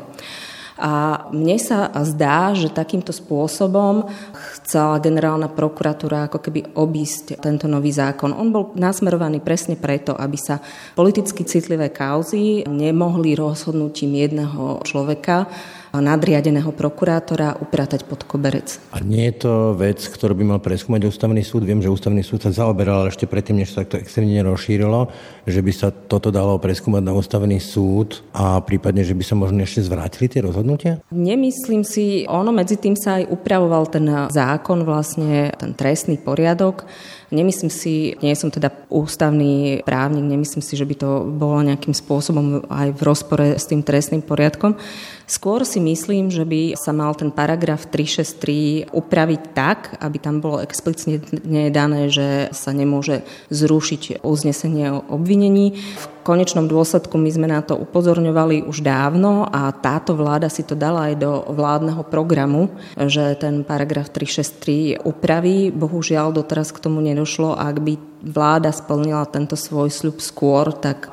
A 0.83 1.27
mne 1.31 1.62
sa 1.62 1.95
zdá, 2.03 2.51
že 2.59 2.67
takýmto 2.67 3.15
spôsobom 3.15 4.11
chcela 4.59 4.99
generálna 4.99 5.47
prokuratúra 5.47 6.27
ako 6.27 6.43
keby 6.43 6.75
obísť 6.75 7.39
tento 7.39 7.71
nový 7.71 7.95
zákon. 7.95 8.35
On 8.35 8.51
bol 8.51 8.75
nasmerovaný 8.75 9.39
presne 9.39 9.79
preto, 9.79 10.19
aby 10.19 10.35
sa 10.35 10.59
politicky 10.99 11.47
citlivé 11.47 11.95
kauzy 11.95 12.67
nemohli 12.67 13.39
rozhodnutím 13.39 14.27
jedného 14.27 14.83
človeka 14.83 15.47
nadriadeného 16.00 16.72
prokurátora 16.72 17.61
upratať 17.61 18.08
pod 18.08 18.25
koberec. 18.25 18.80
A 18.94 19.04
nie 19.04 19.28
je 19.28 19.44
to 19.44 19.52
vec, 19.76 20.00
ktorú 20.00 20.32
by 20.38 20.44
mal 20.56 20.61
preskúmať 20.62 21.11
ústavný 21.11 21.44
súd? 21.44 21.68
Viem, 21.68 21.84
že 21.84 21.92
ústavný 21.92 22.25
súd 22.25 22.49
sa 22.49 22.54
zaoberal, 22.54 23.04
ale 23.04 23.12
ešte 23.12 23.28
predtým, 23.28 23.61
než 23.61 23.76
sa 23.76 23.84
to 23.84 24.00
extrémne 24.00 24.40
rozšírilo, 24.46 25.12
že 25.44 25.61
by 25.61 25.72
sa 25.75 25.92
toto 25.92 26.32
dalo 26.32 26.56
preskúmať 26.56 27.02
na 27.04 27.12
ústavný 27.12 27.61
súd 27.61 28.25
a 28.32 28.62
prípadne, 28.64 29.04
že 29.04 29.12
by 29.12 29.25
sa 29.26 29.37
možno 29.37 29.61
ešte 29.61 29.84
zvrátili 29.84 30.32
tie 30.32 30.40
rozhodnutia? 30.40 31.04
Nemyslím 31.12 31.84
si, 31.84 32.25
ono 32.25 32.54
medzi 32.54 32.80
tým 32.80 32.96
sa 32.96 33.20
aj 33.20 33.28
upravoval 33.28 33.84
ten 33.92 34.06
zákon, 34.32 34.87
vlastne 34.87 35.52
ten 35.61 35.76
trestný 35.76 36.16
poriadok, 36.16 36.88
Nemyslím 37.32 37.72
si, 37.72 38.12
nie 38.20 38.37
som 38.37 38.52
teda 38.52 38.68
ústavný 38.92 39.80
právnik, 39.88 40.28
nemyslím 40.28 40.61
si, 40.61 40.76
že 40.76 40.84
by 40.84 40.94
to 41.00 41.11
bolo 41.32 41.64
nejakým 41.64 41.96
spôsobom 41.96 42.68
aj 42.68 42.92
v 42.92 43.00
rozpore 43.00 43.56
s 43.56 43.64
tým 43.64 43.80
trestným 43.80 44.20
poriadkom. 44.20 44.76
Skôr 45.26 45.62
si 45.62 45.79
myslím, 45.79 46.29
že 46.29 46.43
by 46.43 46.75
sa 46.75 46.91
mal 46.91 47.14
ten 47.14 47.31
paragraf 47.31 47.88
363 47.88 48.91
upraviť 48.91 49.43
tak, 49.55 49.97
aby 50.02 50.17
tam 50.19 50.43
bolo 50.43 50.59
explicitne 50.61 51.71
dané, 51.71 52.11
že 52.11 52.50
sa 52.50 52.75
nemôže 52.75 53.23
zrušiť 53.50 54.25
uznesenie 54.26 54.93
o 54.93 55.05
obvinení. 55.14 55.79
V 55.79 56.07
konečnom 56.23 56.71
dôsledku 56.71 57.19
my 57.19 57.31
sme 57.35 57.50
na 57.50 57.62
to 57.67 57.75
upozorňovali 57.75 58.67
už 58.67 58.87
dávno 58.87 59.47
a 59.50 59.75
táto 59.75 60.14
vláda 60.14 60.47
si 60.47 60.62
to 60.62 60.79
dala 60.79 61.11
aj 61.11 61.14
do 61.19 61.33
vládneho 61.50 62.02
programu, 62.07 62.71
že 62.95 63.35
ten 63.38 63.67
paragraf 63.67 64.11
363 64.14 65.02
upraví. 65.02 65.75
Bohužiaľ 65.75 66.31
doteraz 66.31 66.71
k 66.71 66.83
tomu 66.83 67.02
nedošlo. 67.02 67.59
Ak 67.59 67.83
by 67.83 67.99
vláda 68.23 68.71
splnila 68.71 69.26
tento 69.26 69.59
svoj 69.59 69.91
sľub 69.91 70.23
skôr, 70.23 70.71
tak 70.71 71.11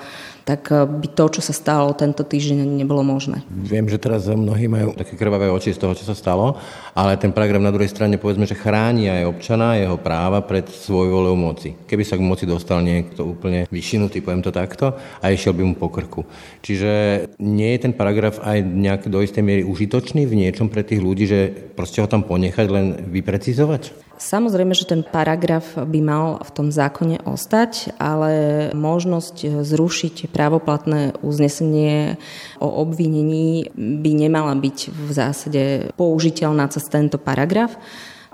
tak 0.49 0.73
eh, 0.73 0.81
by 0.89 1.07
to, 1.13 1.25
čo 1.37 1.41
sa 1.45 1.53
stalo 1.53 1.93
tento 1.93 2.25
týždeň, 2.25 2.81
nebolo 2.81 3.05
možné. 3.05 3.45
Viem, 3.53 3.85
že 3.85 4.01
teraz 4.01 4.25
mnohí 4.25 4.65
majú 4.65 4.97
také 4.97 5.13
krvavé 5.13 5.53
oči 5.53 5.77
z 5.77 5.85
toho, 5.85 5.93
čo 5.93 6.09
sa 6.09 6.17
stalo, 6.17 6.57
ale 6.97 7.21
ten 7.21 7.29
paragraf 7.29 7.61
na 7.61 7.69
druhej 7.69 7.93
strane 7.93 8.17
povedzme, 8.17 8.49
že 8.49 8.57
chráni 8.57 9.13
aj 9.13 9.29
občana, 9.29 9.77
jeho 9.77 10.01
práva 10.01 10.41
pred 10.41 10.65
svojvolou 10.65 11.37
moci. 11.37 11.77
Keby 11.85 12.01
sa 12.01 12.17
k 12.17 12.25
moci 12.25 12.49
dostal 12.49 12.81
niekto 12.81 13.29
úplne 13.29 13.69
vyšinutý, 13.69 14.25
poviem 14.25 14.41
to 14.41 14.49
takto, 14.49 14.97
a 15.21 15.29
išiel 15.29 15.53
by 15.53 15.61
mu 15.61 15.77
po 15.77 15.93
krku. 15.93 16.25
Čiže 16.65 16.91
nie 17.37 17.77
je 17.77 17.83
ten 17.85 17.93
paragraf 17.93 18.41
aj 18.41 18.65
nejak 18.65 19.05
do 19.05 19.21
istej 19.21 19.45
miery 19.45 19.61
užitočný 19.61 20.25
v 20.25 20.47
niečom 20.47 20.73
pre 20.73 20.81
tých 20.81 21.03
ľudí, 21.03 21.29
že 21.29 21.53
proste 21.77 22.01
ho 22.01 22.09
tam 22.09 22.25
ponechať, 22.25 22.65
len 22.73 22.85
vyprecizovať? 23.13 24.08
Samozrejme, 24.19 24.75
že 24.75 24.83
ten 24.83 24.99
paragraf 24.99 25.79
by 25.79 25.99
mal 26.03 26.43
v 26.43 26.51
tom 26.51 26.67
zákone 26.75 27.23
ostať, 27.23 27.95
ale 27.95 28.67
možnosť 28.75 29.63
zrušiť 29.63 30.27
právoplatné 30.27 31.15
uznesenie 31.23 32.19
o 32.59 32.67
obvinení 32.67 33.71
by 33.79 34.11
nemala 34.11 34.51
byť 34.59 34.77
v 34.91 35.09
zásade 35.15 35.63
použiteľná 35.95 36.67
cez 36.67 36.83
tento 36.91 37.15
paragraf. 37.15 37.79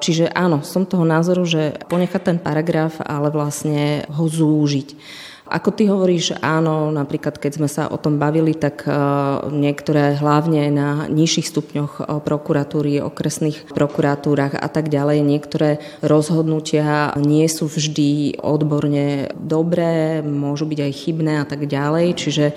Čiže 0.02 0.34
áno, 0.34 0.66
som 0.66 0.90
toho 0.90 1.06
názoru, 1.06 1.46
že 1.46 1.78
ponechať 1.86 2.34
ten 2.34 2.38
paragraf, 2.42 2.98
ale 3.06 3.30
vlastne 3.30 4.10
ho 4.10 4.26
zúžiť. 4.26 4.90
Ako 5.46 5.70
ty 5.70 5.86
hovoríš, 5.86 6.42
áno, 6.42 6.90
napríklad 6.90 7.38
keď 7.38 7.52
sme 7.54 7.70
sa 7.70 7.86
o 7.86 8.02
tom 8.02 8.18
bavili, 8.18 8.58
tak 8.58 8.82
e, 8.82 8.90
niektoré 9.54 10.18
hlavne 10.18 10.74
na 10.74 11.06
nižších 11.06 11.46
stupňoch 11.54 11.94
e, 12.02 12.04
prokuratúry, 12.26 12.98
okresných 13.06 13.70
prokuratúrach 13.70 14.58
a 14.58 14.66
tak 14.74 14.90
ďalej, 14.90 15.22
niektoré 15.22 15.78
rozhodnutia 16.02 17.14
nie 17.22 17.46
sú 17.46 17.70
vždy 17.70 18.42
odborne 18.42 19.30
dobré, 19.38 20.26
môžu 20.26 20.66
byť 20.66 20.80
aj 20.82 20.94
chybné 20.98 21.34
a 21.38 21.46
tak 21.46 21.70
ďalej, 21.70 22.18
čiže 22.18 22.46
e, 22.50 22.54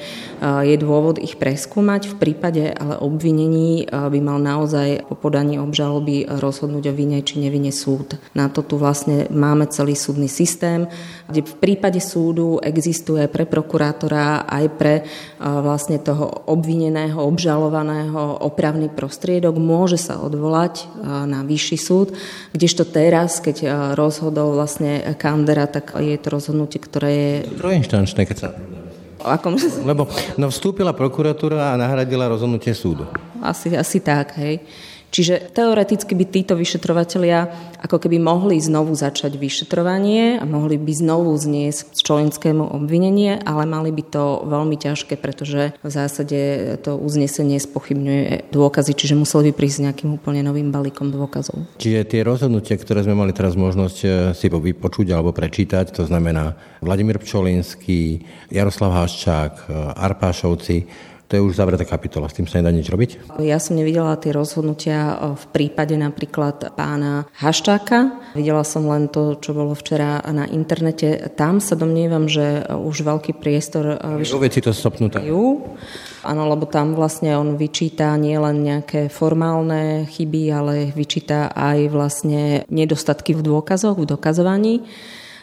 je 0.72 0.76
dôvod 0.80 1.20
ich 1.20 1.36
preskúmať. 1.36 2.16
V 2.16 2.16
prípade 2.16 2.72
ale 2.72 2.96
obvinení 3.04 3.84
by 3.84 4.18
mal 4.24 4.40
naozaj 4.40 5.04
po 5.12 5.28
podaní 5.28 5.60
obžaloby 5.60 6.24
rozhodnúť 6.24 6.88
o 6.88 6.96
vine 6.96 7.20
či 7.20 7.36
nevine 7.36 7.68
súd. 7.68 8.16
Na 8.32 8.48
to 8.48 8.64
tu 8.64 8.80
vlastne 8.80 9.28
máme 9.28 9.68
celý 9.68 9.92
súdny 9.92 10.32
systém, 10.32 10.88
kde 11.28 11.44
v 11.44 11.54
prípade 11.60 12.00
súdu 12.00 12.56
existuje 12.78 13.26
pre 13.26 13.44
prokurátora 13.44 14.46
aj 14.46 14.64
pre 14.78 14.94
e, 14.96 15.02
vlastne 15.42 15.98
toho 15.98 16.46
obvineného, 16.46 17.18
obžalovaného 17.18 18.46
opravný 18.46 18.86
prostriedok, 18.88 19.58
môže 19.58 19.98
sa 19.98 20.22
odvolať 20.22 20.74
e, 20.78 20.84
na 21.26 21.42
vyšší 21.42 21.78
súd, 21.78 22.14
kdežto 22.54 22.86
teraz, 22.86 23.42
keď 23.42 23.56
e, 23.60 23.66
rozhodol 23.98 24.54
vlastne 24.54 25.18
Kandera, 25.18 25.66
tak 25.66 25.98
je 25.98 26.14
to 26.16 26.28
rozhodnutie, 26.30 26.78
ktoré 26.78 27.10
je... 27.10 27.34
Trojinštančné, 27.58 28.22
keď 28.22 28.36
sa... 28.38 28.48
Akom... 29.18 29.58
Lebo 29.82 30.06
no, 30.38 30.46
vstúpila 30.46 30.94
prokuratúra 30.94 31.74
a 31.74 31.78
nahradila 31.78 32.30
rozhodnutie 32.30 32.70
súdu. 32.70 33.10
Asi, 33.42 33.74
asi 33.74 33.98
tak, 33.98 34.38
hej. 34.38 34.62
Čiže 35.08 35.52
teoreticky 35.56 36.12
by 36.12 36.24
títo 36.28 36.54
vyšetrovatelia 36.54 37.48
ako 37.78 37.96
keby 38.02 38.18
mohli 38.18 38.58
znovu 38.58 38.92
začať 38.92 39.38
vyšetrovanie 39.38 40.36
a 40.36 40.44
mohli 40.44 40.76
by 40.76 40.92
znovu 40.92 41.32
zniesť 41.38 42.02
čolinskému 42.02 42.74
obvinenie, 42.74 43.38
ale 43.46 43.64
mali 43.64 43.94
by 43.94 44.02
to 44.10 44.24
veľmi 44.44 44.76
ťažké, 44.76 45.16
pretože 45.16 45.72
v 45.80 45.90
zásade 45.90 46.38
to 46.82 46.98
uznesenie 46.98 47.56
spochybňuje 47.62 48.50
dôkazy, 48.50 48.92
čiže 48.92 49.14
museli 49.14 49.50
by 49.50 49.52
prísť 49.56 49.78
nejakým 49.88 50.10
úplne 50.18 50.42
novým 50.42 50.74
balíkom 50.74 51.14
dôkazov. 51.14 51.64
Čiže 51.78 52.04
tie 52.04 52.20
rozhodnutia, 52.26 52.76
ktoré 52.76 53.06
sme 53.06 53.16
mali 53.16 53.32
teraz 53.32 53.54
možnosť 53.54 53.98
eh, 54.04 54.10
si 54.34 54.46
vypočuť 54.50 55.14
alebo 55.14 55.30
prečítať, 55.30 55.94
to 55.94 56.04
znamená 56.04 56.58
Vladimír 56.82 57.22
Pčolinský, 57.22 58.22
Jaroslav 58.50 58.92
Haščák, 58.92 59.54
eh, 59.66 59.72
Arpášovci, 59.96 61.07
to 61.28 61.36
je 61.36 61.44
už 61.44 61.60
zavretá 61.60 61.84
kapitola, 61.84 62.24
s 62.26 62.40
tým 62.40 62.48
sa 62.48 62.58
nedá 62.58 62.72
nič 62.72 62.88
robiť? 62.88 63.36
Ja 63.44 63.60
som 63.60 63.76
nevidela 63.76 64.16
tie 64.16 64.32
rozhodnutia 64.32 65.12
v 65.36 65.44
prípade 65.52 65.92
napríklad 65.92 66.72
pána 66.72 67.28
Haštáka. 67.36 68.32
Videla 68.32 68.64
som 68.64 68.88
len 68.88 69.12
to, 69.12 69.36
čo 69.36 69.52
bolo 69.52 69.76
včera 69.76 70.24
na 70.32 70.48
internete. 70.48 71.28
Tam 71.36 71.60
sa 71.60 71.76
domnievam, 71.76 72.32
že 72.32 72.64
už 72.64 73.04
veľký 73.04 73.36
priestor... 73.36 74.00
Vo 74.00 74.40
veci 74.40 74.64
to 74.64 74.72
stopnuté. 74.72 75.20
Áno, 76.24 76.42
lebo 76.48 76.64
tam 76.64 76.96
vlastne 76.96 77.36
on 77.36 77.60
vyčíta 77.60 78.16
nielen 78.16 78.64
nejaké 78.64 79.12
formálne 79.12 80.08
chyby, 80.08 80.42
ale 80.48 80.72
vyčíta 80.96 81.52
aj 81.52 81.78
vlastne 81.92 82.64
nedostatky 82.72 83.36
v 83.36 83.44
dôkazoch, 83.44 84.00
v 84.00 84.08
dokazovaní 84.16 84.74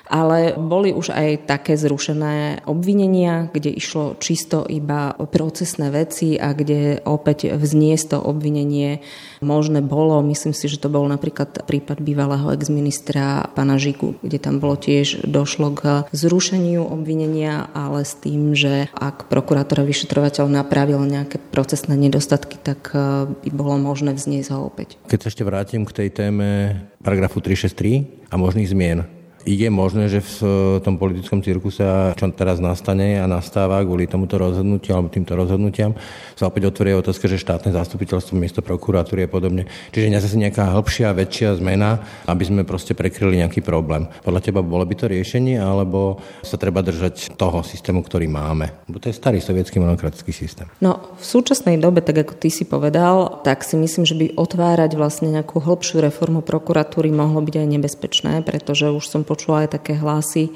ale 0.05 0.53
boli 0.57 0.93
už 0.93 1.11
aj 1.13 1.49
také 1.49 1.73
zrušené 1.75 2.65
obvinenia, 2.69 3.49
kde 3.49 3.73
išlo 3.73 4.17
čisto 4.21 4.63
iba 4.69 5.13
o 5.17 5.25
procesné 5.25 5.89
veci 5.89 6.37
a 6.37 6.53
kde 6.53 7.01
opäť 7.03 7.57
vzniesť 7.57 8.05
to 8.15 8.19
obvinenie 8.21 9.01
možné 9.41 9.81
bolo. 9.81 10.21
Myslím 10.21 10.53
si, 10.53 10.69
že 10.69 10.81
to 10.81 10.93
bol 10.93 11.05
napríklad 11.09 11.65
prípad 11.65 12.01
bývalého 12.01 12.53
exministra 12.53 13.49
pana 13.57 13.81
Žigu, 13.81 14.21
kde 14.21 14.37
tam 14.37 14.61
bolo 14.61 14.77
tiež 14.77 15.25
došlo 15.25 15.73
k 15.73 15.81
zrušeniu 16.13 16.85
obvinenia, 16.85 17.69
ale 17.73 18.05
s 18.05 18.13
tým, 18.17 18.53
že 18.53 18.87
ak 18.93 19.27
prokurátor 19.27 19.81
a 19.81 19.87
vyšetrovateľ 19.87 20.45
napravil 20.49 21.01
nejaké 21.03 21.41
procesné 21.51 21.97
nedostatky, 21.97 22.61
tak 22.61 22.93
eh, 22.93 23.29
by 23.29 23.49
bolo 23.51 23.81
možné 23.81 24.13
vzniesť 24.13 24.49
ho 24.53 24.69
opäť. 24.69 24.97
Keď 25.09 25.19
sa 25.19 25.29
ešte 25.33 25.43
vrátim 25.43 25.83
k 25.83 26.05
tej 26.05 26.09
téme 26.13 26.47
paragrafu 27.01 27.41
363 27.41 28.29
a 28.29 28.35
možných 28.37 28.69
zmien, 28.69 29.05
je 29.45 29.69
možné, 29.69 30.09
že 30.09 30.25
v 30.25 30.35
tom 30.81 30.97
politickom 30.97 31.45
cirkuse, 31.45 31.85
čo 32.17 32.25
teraz 32.33 32.57
nastane 32.57 33.21
a 33.21 33.29
nastáva 33.29 33.85
kvôli 33.85 34.09
tomuto 34.09 34.41
rozhodnutiu 34.41 34.97
alebo 34.97 35.13
týmto 35.13 35.37
rozhodnutiam, 35.37 35.93
sa 36.33 36.49
opäť 36.49 36.73
otvorí 36.73 36.97
otázka, 36.97 37.29
že 37.29 37.37
štátne 37.37 37.69
zastupiteľstvo 37.71 38.33
miesto 38.33 38.65
prokuratúry 38.65 39.25
a 39.25 39.29
podobne. 39.29 39.69
Čiže 39.93 40.17
zase 40.17 40.41
nejaká 40.41 40.73
hĺbšia, 40.73 41.13
väčšia 41.13 41.61
zmena, 41.61 42.01
aby 42.25 42.43
sme 42.43 42.61
proste 42.65 42.97
prekryli 42.97 43.45
nejaký 43.45 43.61
problém. 43.61 44.09
Podľa 44.25 44.41
teba 44.41 44.65
bolo 44.65 44.81
by 44.83 44.95
to 44.97 45.05
riešenie, 45.05 45.61
alebo 45.61 46.19
sa 46.41 46.57
treba 46.57 46.81
držať 46.81 47.37
toho 47.37 47.61
systému, 47.61 48.01
ktorý 48.01 48.25
máme? 48.25 48.89
Bo 48.89 48.97
to 48.97 49.13
je 49.13 49.15
starý 49.15 49.39
sovietský 49.39 49.77
monokratický 49.77 50.33
systém. 50.33 50.65
No, 50.81 51.13
v 51.15 51.25
súčasnej 51.25 51.77
dobe, 51.77 52.01
tak 52.01 52.25
ako 52.25 52.33
ty 52.33 52.49
si 52.49 52.65
povedal, 52.65 53.45
tak 53.45 53.61
si 53.61 53.77
myslím, 53.77 54.03
že 54.09 54.17
by 54.17 54.33
otvárať 54.33 54.97
vlastne 54.97 55.29
nejakú 55.29 55.61
hĺbšiu 55.61 56.01
reformu 56.01 56.41
prokuratúry 56.41 57.13
mohlo 57.13 57.45
byť 57.45 57.55
aj 57.61 57.67
nebezpečné, 57.69 58.33
pretože 58.41 58.89
už 58.89 59.05
som 59.05 59.21
počula 59.35 59.67
aj 59.67 59.75
také 59.75 59.99
hlasy, 59.99 60.55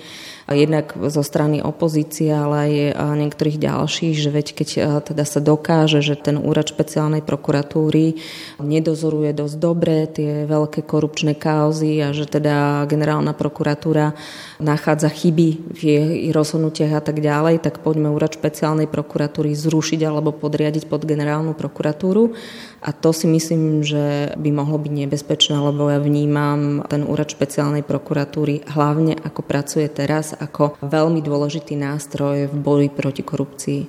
jednak 0.53 0.97
zo 0.97 1.21
strany 1.21 1.61
opozície, 1.61 2.33
ale 2.33 2.57
aj 2.93 3.17
niektorých 3.17 3.61
ďalších, 3.61 4.15
že 4.17 4.29
veď 4.33 4.47
keď 4.57 4.69
teda 5.05 5.23
sa 5.27 5.39
dokáže, 5.43 6.01
že 6.01 6.17
ten 6.17 6.41
úrad 6.41 6.69
špeciálnej 6.69 7.21
prokuratúry 7.21 8.17
nedozoruje 8.57 9.33
dosť 9.35 9.55
dobre 9.61 10.09
tie 10.09 10.49
veľké 10.49 10.85
korupčné 10.87 11.37
kauzy 11.37 12.01
a 12.01 12.15
že 12.15 12.25
teda 12.25 12.87
generálna 12.89 13.37
prokuratúra 13.37 14.17
nachádza 14.57 15.07
chyby 15.11 15.49
v 15.71 15.79
jej 15.79 16.09
rozhodnutiach 16.33 16.97
a 16.97 17.01
tak 17.03 17.21
ďalej, 17.21 17.61
tak 17.61 17.79
poďme 17.85 18.09
úrad 18.09 18.33
špeciálnej 18.33 18.89
prokuratúry 18.89 19.53
zrušiť 19.53 20.01
alebo 20.03 20.35
podriadiť 20.35 20.89
pod 20.89 21.05
generálnu 21.05 21.53
prokuratúru. 21.53 22.33
A 22.79 22.95
to 22.95 23.11
si 23.11 23.27
myslím, 23.27 23.83
že 23.83 24.31
by 24.39 24.49
mohlo 24.55 24.79
byť 24.79 24.93
nebezpečné, 25.03 25.51
lebo 25.59 25.91
ja 25.91 25.99
vnímam 25.99 26.79
ten 26.87 27.03
úrad 27.03 27.27
špeciálnej 27.27 27.83
prokuratúry 27.83 28.63
hlavne 28.71 29.19
ako 29.19 29.43
pracuje 29.43 29.83
teraz, 29.91 30.31
ako 30.39 30.79
veľmi 30.81 31.19
dôležitý 31.19 31.75
nástroj 31.75 32.47
v 32.47 32.55
boji 32.55 32.87
proti 32.89 33.21
korupcii. 33.21 33.79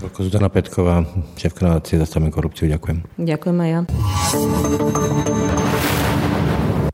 Toľko 0.00 0.18
Zuzana 0.28 0.48
Petková, 0.52 1.02
šéfka 1.34 1.66
nadácie 1.66 1.98
Zastavme 1.98 2.30
korupciu. 2.30 2.70
Ďakujem. 2.70 3.18
Ďakujem 3.18 3.56
aj 3.60 3.70
ja. 3.70 3.80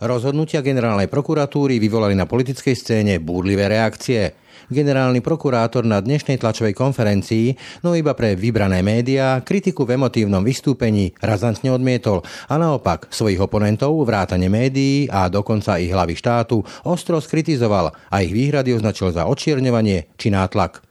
Rozhodnutia 0.02 0.66
generálnej 0.66 1.06
prokuratúry 1.06 1.78
vyvolali 1.78 2.18
na 2.18 2.26
politickej 2.26 2.74
scéne 2.74 3.22
búrlivé 3.22 3.70
reakcie 3.70 4.34
generálny 4.66 5.22
prokurátor 5.22 5.86
na 5.86 6.02
dnešnej 6.02 6.42
tlačovej 6.42 6.74
konferencii, 6.74 7.54
no 7.86 7.94
iba 7.94 8.10
pre 8.18 8.34
vybrané 8.34 8.82
médiá, 8.82 9.38
kritiku 9.46 9.86
v 9.86 9.94
emotívnom 9.94 10.42
vystúpení 10.42 11.14
razantne 11.22 11.70
odmietol 11.70 12.26
a 12.50 12.58
naopak 12.58 13.14
svojich 13.14 13.38
oponentov, 13.38 13.94
vrátane 14.02 14.50
médií 14.50 15.06
a 15.06 15.30
dokonca 15.30 15.78
ich 15.78 15.94
hlavy 15.94 16.18
štátu 16.18 16.66
ostro 16.82 17.22
skritizoval 17.22 17.94
a 18.10 18.16
ich 18.26 18.34
výhrady 18.34 18.74
označil 18.74 19.14
za 19.14 19.30
očierňovanie 19.30 20.18
či 20.18 20.34
nátlak. 20.34 20.82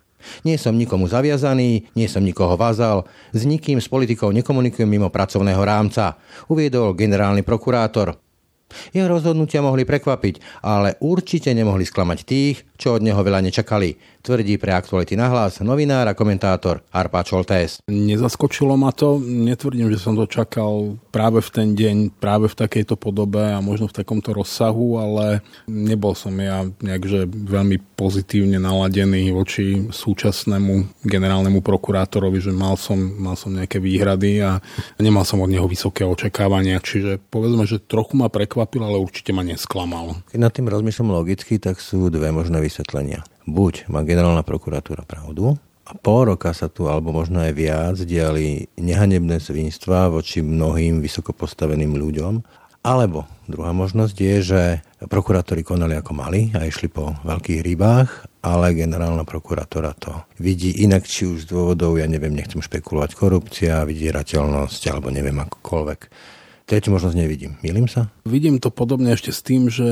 Nie 0.48 0.56
som 0.56 0.80
nikomu 0.80 1.12
zaviazaný, 1.12 1.92
nie 2.00 2.08
som 2.08 2.24
nikoho 2.24 2.56
vázal, 2.56 3.04
s 3.36 3.44
nikým 3.44 3.76
s 3.76 3.92
politikou 3.92 4.32
nekomunikujem 4.32 4.88
mimo 4.88 5.12
pracovného 5.12 5.60
rámca, 5.60 6.16
uviedol 6.48 6.96
generálny 6.96 7.44
prokurátor. 7.44 8.31
Jeho 8.92 9.08
rozhodnutia 9.08 9.64
mohli 9.64 9.84
prekvapiť, 9.88 10.64
ale 10.66 10.98
určite 11.04 11.52
nemohli 11.52 11.84
sklamať 11.86 12.20
tých, 12.26 12.58
čo 12.82 12.98
od 12.98 13.06
neho 13.06 13.22
veľa 13.22 13.46
nečakali 13.46 13.98
tvrdí 14.22 14.62
pre 14.62 14.72
aktuality 14.72 15.18
na 15.18 15.34
hlas 15.34 15.60
novinár 15.66 16.06
a 16.06 16.18
komentátor 16.18 16.86
Arpa 16.94 17.26
Čoltés. 17.26 17.82
Nezaskočilo 17.90 18.78
ma 18.78 18.94
to, 18.94 19.18
netvrdím, 19.18 19.90
že 19.90 19.98
som 19.98 20.14
to 20.14 20.30
čakal 20.30 20.96
práve 21.10 21.42
v 21.42 21.50
ten 21.50 21.68
deň, 21.74 22.22
práve 22.22 22.46
v 22.48 22.56
takejto 22.56 22.96
podobe 22.96 23.42
a 23.42 23.60
možno 23.60 23.90
v 23.90 23.98
takomto 23.98 24.32
rozsahu, 24.38 25.02
ale 25.02 25.42
nebol 25.66 26.14
som 26.14 26.34
ja 26.38 26.66
nejakže 26.82 27.26
veľmi 27.28 27.82
pozitívne 27.98 28.62
naladený 28.62 29.34
voči 29.34 29.90
súčasnému 29.90 31.02
generálnemu 31.06 31.60
prokurátorovi, 31.66 32.40
že 32.42 32.54
mal 32.54 32.78
som, 32.78 32.98
mal 32.98 33.34
som 33.34 33.54
nejaké 33.54 33.82
výhrady 33.82 34.42
a 34.46 34.62
nemal 35.02 35.26
som 35.26 35.42
od 35.42 35.50
neho 35.50 35.66
vysoké 35.66 36.06
očakávania, 36.06 36.82
čiže 36.82 37.18
povedzme, 37.34 37.66
že 37.66 37.82
trochu 37.82 38.14
ma 38.18 38.30
prekvapil, 38.62 38.86
ale 38.86 39.02
určite 39.02 39.34
ma 39.34 39.42
nesklamal. 39.42 40.22
Keď 40.30 40.38
nad 40.38 40.54
tým 40.54 40.70
rozmýšľam 40.70 41.10
logicky, 41.18 41.58
tak 41.58 41.82
sú 41.82 42.14
dve 42.14 42.30
možné 42.30 42.62
vysvetlenia 42.62 43.26
buď 43.52 43.90
má 43.90 44.06
generálna 44.06 44.46
prokuratúra 44.46 45.04
pravdu, 45.06 45.58
a 45.82 45.98
pol 45.98 46.30
roka 46.30 46.54
sa 46.56 46.72
tu, 46.72 46.88
alebo 46.88 47.12
možno 47.12 47.44
aj 47.44 47.52
viac, 47.52 47.98
diali 48.06 48.70
nehanebné 48.80 49.42
svinstva 49.42 50.08
voči 50.08 50.40
mnohým 50.40 51.04
vysoko 51.04 51.36
postaveným 51.36 51.98
ľuďom 51.98 52.40
Alebo 52.82 53.30
druhá 53.46 53.76
možnosť 53.76 54.16
je, 54.18 54.36
že 54.42 54.62
prokurátori 55.06 55.62
konali 55.62 55.94
ako 56.00 56.18
mali 56.18 56.50
a 56.58 56.66
išli 56.66 56.90
po 56.90 57.14
veľkých 57.22 57.62
rybách, 57.62 58.10
ale 58.42 58.74
generálna 58.74 59.22
prokurátora 59.22 59.94
to 60.00 60.16
vidí 60.42 60.82
inak, 60.82 61.06
či 61.06 61.30
už 61.30 61.46
z 61.46 61.50
dôvodov, 61.54 62.02
ja 62.02 62.10
neviem, 62.10 62.34
nechcem 62.34 62.58
špekulovať, 62.58 63.14
korupcia, 63.14 63.86
vydierateľnosť 63.86 64.82
alebo 64.90 65.14
neviem 65.14 65.38
akokoľvek. 65.44 66.00
Tretiu 66.70 66.96
možnosť 66.96 67.18
nevidím. 67.18 67.60
Milím 67.66 67.88
sa? 67.90 68.08
Vidím 68.24 68.62
to 68.62 68.72
podobne 68.72 69.12
ešte 69.12 69.36
s 69.36 69.42
tým, 69.44 69.68
že 69.68 69.88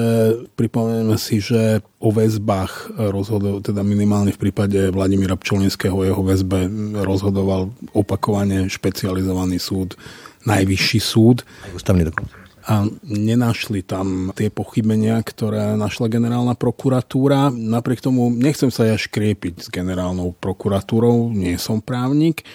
pripomenieme 0.55 1.19
si, 1.19 1.43
že 1.43 1.84
o 1.99 2.10
väzbách 2.13 2.95
rozhodol, 3.12 3.60
teda 3.60 3.84
minimálne 3.84 4.32
v 4.32 4.49
prípade 4.49 4.93
Vladimíra 4.93 5.36
Pčolinského 5.36 5.97
jeho 6.08 6.21
väzbe 6.23 6.69
rozhodoval 7.03 7.75
opakovane 7.91 8.71
špecializovaný 8.71 9.60
súd, 9.60 9.99
najvyšší 10.47 10.99
súd. 11.03 11.43
Aj 11.67 11.75
ústavný 11.75 12.08
dokonca 12.08 12.49
a 12.69 12.86
nenašli 13.01 13.82
tam 13.82 14.29
tie 14.38 14.53
pochybenia, 14.53 15.17
ktoré 15.25 15.73
našla 15.73 16.05
generálna 16.05 16.53
prokuratúra. 16.53 17.49
Napriek 17.49 17.97
tomu 17.97 18.29
nechcem 18.29 18.69
sa 18.69 18.86
ja 18.86 18.93
škriepiť 18.93 19.65
s 19.65 19.67
generálnou 19.73 20.38
prokuratúrou, 20.38 21.34
nie 21.34 21.58
som 21.58 21.82
právnik, 21.82 22.45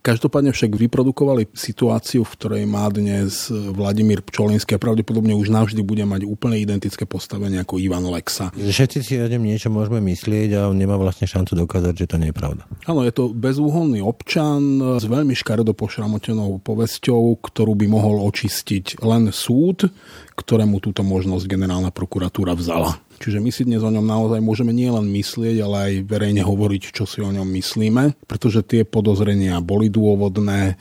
Každopádne 0.00 0.56
však 0.56 0.72
vyprodukovali 0.72 1.52
situáciu, 1.52 2.24
v 2.24 2.32
ktorej 2.32 2.64
má 2.64 2.88
dnes 2.88 3.52
Vladimír 3.52 4.24
Pčolinský 4.24 4.74
a 4.74 4.80
pravdepodobne 4.80 5.36
už 5.36 5.52
navždy 5.52 5.84
bude 5.84 6.08
mať 6.08 6.24
úplne 6.24 6.56
identické 6.56 7.04
postavenie 7.04 7.60
ako 7.60 7.76
Ivan 7.76 8.08
Lexa. 8.08 8.48
Všetci 8.56 8.98
si 9.04 9.20
o 9.20 9.28
ňom 9.28 9.44
niečo 9.44 9.68
môžeme 9.68 10.00
myslieť 10.00 10.56
a 10.56 10.72
on 10.72 10.80
nemá 10.80 10.96
vlastne 10.96 11.28
šancu 11.28 11.52
dokázať, 11.68 11.92
že 11.92 12.08
to 12.08 12.16
nie 12.16 12.32
je 12.32 12.36
pravda. 12.40 12.64
Áno, 12.88 13.04
je 13.04 13.12
to 13.12 13.36
bezúhonný 13.36 14.00
občan 14.00 14.80
s 14.96 15.04
veľmi 15.04 15.36
škaredo 15.36 15.76
pošramotenou 15.76 16.64
povesťou, 16.64 17.36
ktorú 17.44 17.76
by 17.76 17.86
mohol 17.92 18.24
očistiť 18.32 19.04
len 19.04 19.28
súd, 19.28 19.92
ktorému 20.34 20.80
túto 20.80 21.04
možnosť 21.04 21.44
generálna 21.46 21.92
prokuratúra 21.92 22.56
vzala. 22.56 22.98
Čiže 23.22 23.38
my 23.38 23.50
si 23.54 23.62
dnes 23.62 23.86
o 23.86 23.92
ňom 23.92 24.02
naozaj 24.02 24.42
môžeme 24.42 24.74
nielen 24.74 25.06
myslieť, 25.14 25.56
ale 25.62 25.76
aj 25.78 25.92
verejne 26.10 26.42
hovoriť, 26.42 26.90
čo 26.90 27.06
si 27.06 27.22
o 27.22 27.30
ňom 27.30 27.46
myslíme, 27.46 28.18
pretože 28.26 28.66
tie 28.66 28.82
podozrenia 28.82 29.62
boli 29.62 29.86
dôvodné, 29.86 30.74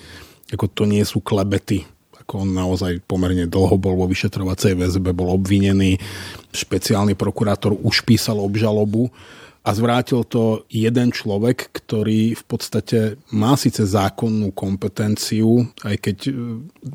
ako 0.49 0.65
to 0.73 0.83
nie 0.89 1.05
sú 1.05 1.21
klebety, 1.21 1.85
ako 2.17 2.47
on 2.47 2.49
naozaj 2.55 3.03
pomerne 3.05 3.45
dlho 3.45 3.77
bol 3.77 3.93
vo 3.93 4.09
vyšetrovacej 4.09 4.73
väzbe, 4.73 5.13
bol 5.13 5.35
obvinený. 5.35 6.01
Špeciálny 6.49 7.13
prokurátor 7.13 7.77
už 7.77 8.07
písal 8.07 8.41
obžalobu 8.41 9.13
a 9.61 9.69
zvrátil 9.77 10.25
to 10.25 10.65
jeden 10.73 11.13
človek, 11.13 11.69
ktorý 11.69 12.33
v 12.33 12.43
podstate 12.49 13.21
má 13.29 13.53
síce 13.53 13.85
zákonnú 13.85 14.49
kompetenciu, 14.57 15.69
aj 15.85 15.95
keď 16.01 16.17
e, 16.25 16.31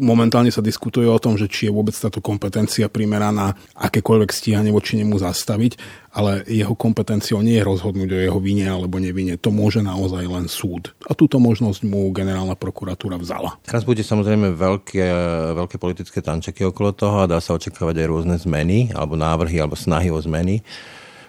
momentálne 0.02 0.50
sa 0.50 0.58
diskutuje 0.58 1.06
o 1.06 1.22
tom, 1.22 1.38
že 1.38 1.46
či 1.46 1.70
je 1.70 1.76
vôbec 1.76 1.94
táto 1.94 2.18
kompetencia 2.18 2.90
primeraná 2.90 3.54
akékoľvek 3.78 4.30
stíhanie 4.34 4.74
voči 4.74 4.98
nemu 4.98 5.14
zastaviť, 5.14 5.78
ale 6.10 6.42
jeho 6.50 6.74
kompetenciou 6.74 7.38
nie 7.38 7.54
je 7.54 7.68
rozhodnúť 7.70 8.10
o 8.10 8.22
jeho 8.26 8.40
vine 8.42 8.66
alebo 8.66 8.98
nevine. 8.98 9.38
To 9.38 9.54
môže 9.54 9.78
naozaj 9.78 10.26
len 10.26 10.50
súd. 10.50 10.90
A 11.06 11.14
túto 11.14 11.38
možnosť 11.38 11.86
mu 11.86 12.10
generálna 12.10 12.58
prokuratúra 12.58 13.14
vzala. 13.14 13.62
Teraz 13.62 13.86
bude 13.86 14.02
samozrejme 14.02 14.58
veľké, 14.58 15.06
veľké 15.54 15.76
politické 15.78 16.18
tančeky 16.18 16.66
okolo 16.66 16.90
toho 16.90 17.16
a 17.22 17.30
dá 17.30 17.38
sa 17.38 17.54
očakávať 17.54 18.02
aj 18.02 18.10
rôzne 18.10 18.36
zmeny, 18.42 18.90
alebo 18.90 19.14
návrhy, 19.14 19.62
alebo 19.62 19.78
snahy 19.78 20.10
o 20.10 20.18
zmeny 20.18 20.66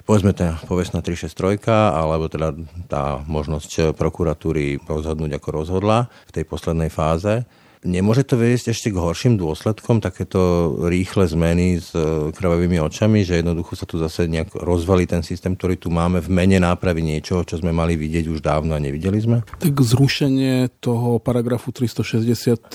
povedzme 0.08 0.32
tá 0.32 0.56
povestná 0.63 1.04
363, 1.04 1.67
alebo 1.91 2.32
teda 2.32 2.56
tá 2.88 3.20
možnosť 3.28 3.91
prokuratúry 4.00 4.80
rozhodnúť, 4.88 5.36
ako 5.36 5.50
rozhodla 5.52 6.08
v 6.32 6.32
tej 6.32 6.43
poslednej 6.48 6.88
fáze. 6.88 7.43
Nemôže 7.86 8.26
to 8.26 8.41
viesť 8.41 8.74
ešte 8.74 8.89
k 8.89 8.98
horším 8.98 9.38
dôsledkom, 9.38 10.02
takéto 10.02 10.74
rýchle 10.89 11.30
zmeny 11.30 11.78
s 11.78 11.93
e, 11.93 12.34
krvavými 12.34 12.82
očami, 12.82 13.22
že 13.22 13.39
jednoducho 13.39 13.78
sa 13.78 13.86
tu 13.86 14.02
zase 14.02 14.26
nejak 14.26 14.50
rozvalí 14.65 15.06
ten 15.06 15.22
systém, 15.22 15.54
ktorý 15.54 15.78
tu 15.78 15.93
máme 15.93 16.17
v 16.17 16.28
mene 16.34 16.58
nápravy 16.58 17.06
niečoho, 17.06 17.46
čo 17.46 17.62
sme 17.62 17.70
mali 17.70 17.93
vidieť 17.93 18.34
už 18.34 18.41
dávno 18.41 18.74
a 18.74 18.82
nevideli 18.82 19.22
sme? 19.22 19.46
Tak 19.62 19.78
zrušenie 19.78 20.82
toho 20.82 21.22
paragrafu 21.22 21.70
363 21.70 22.65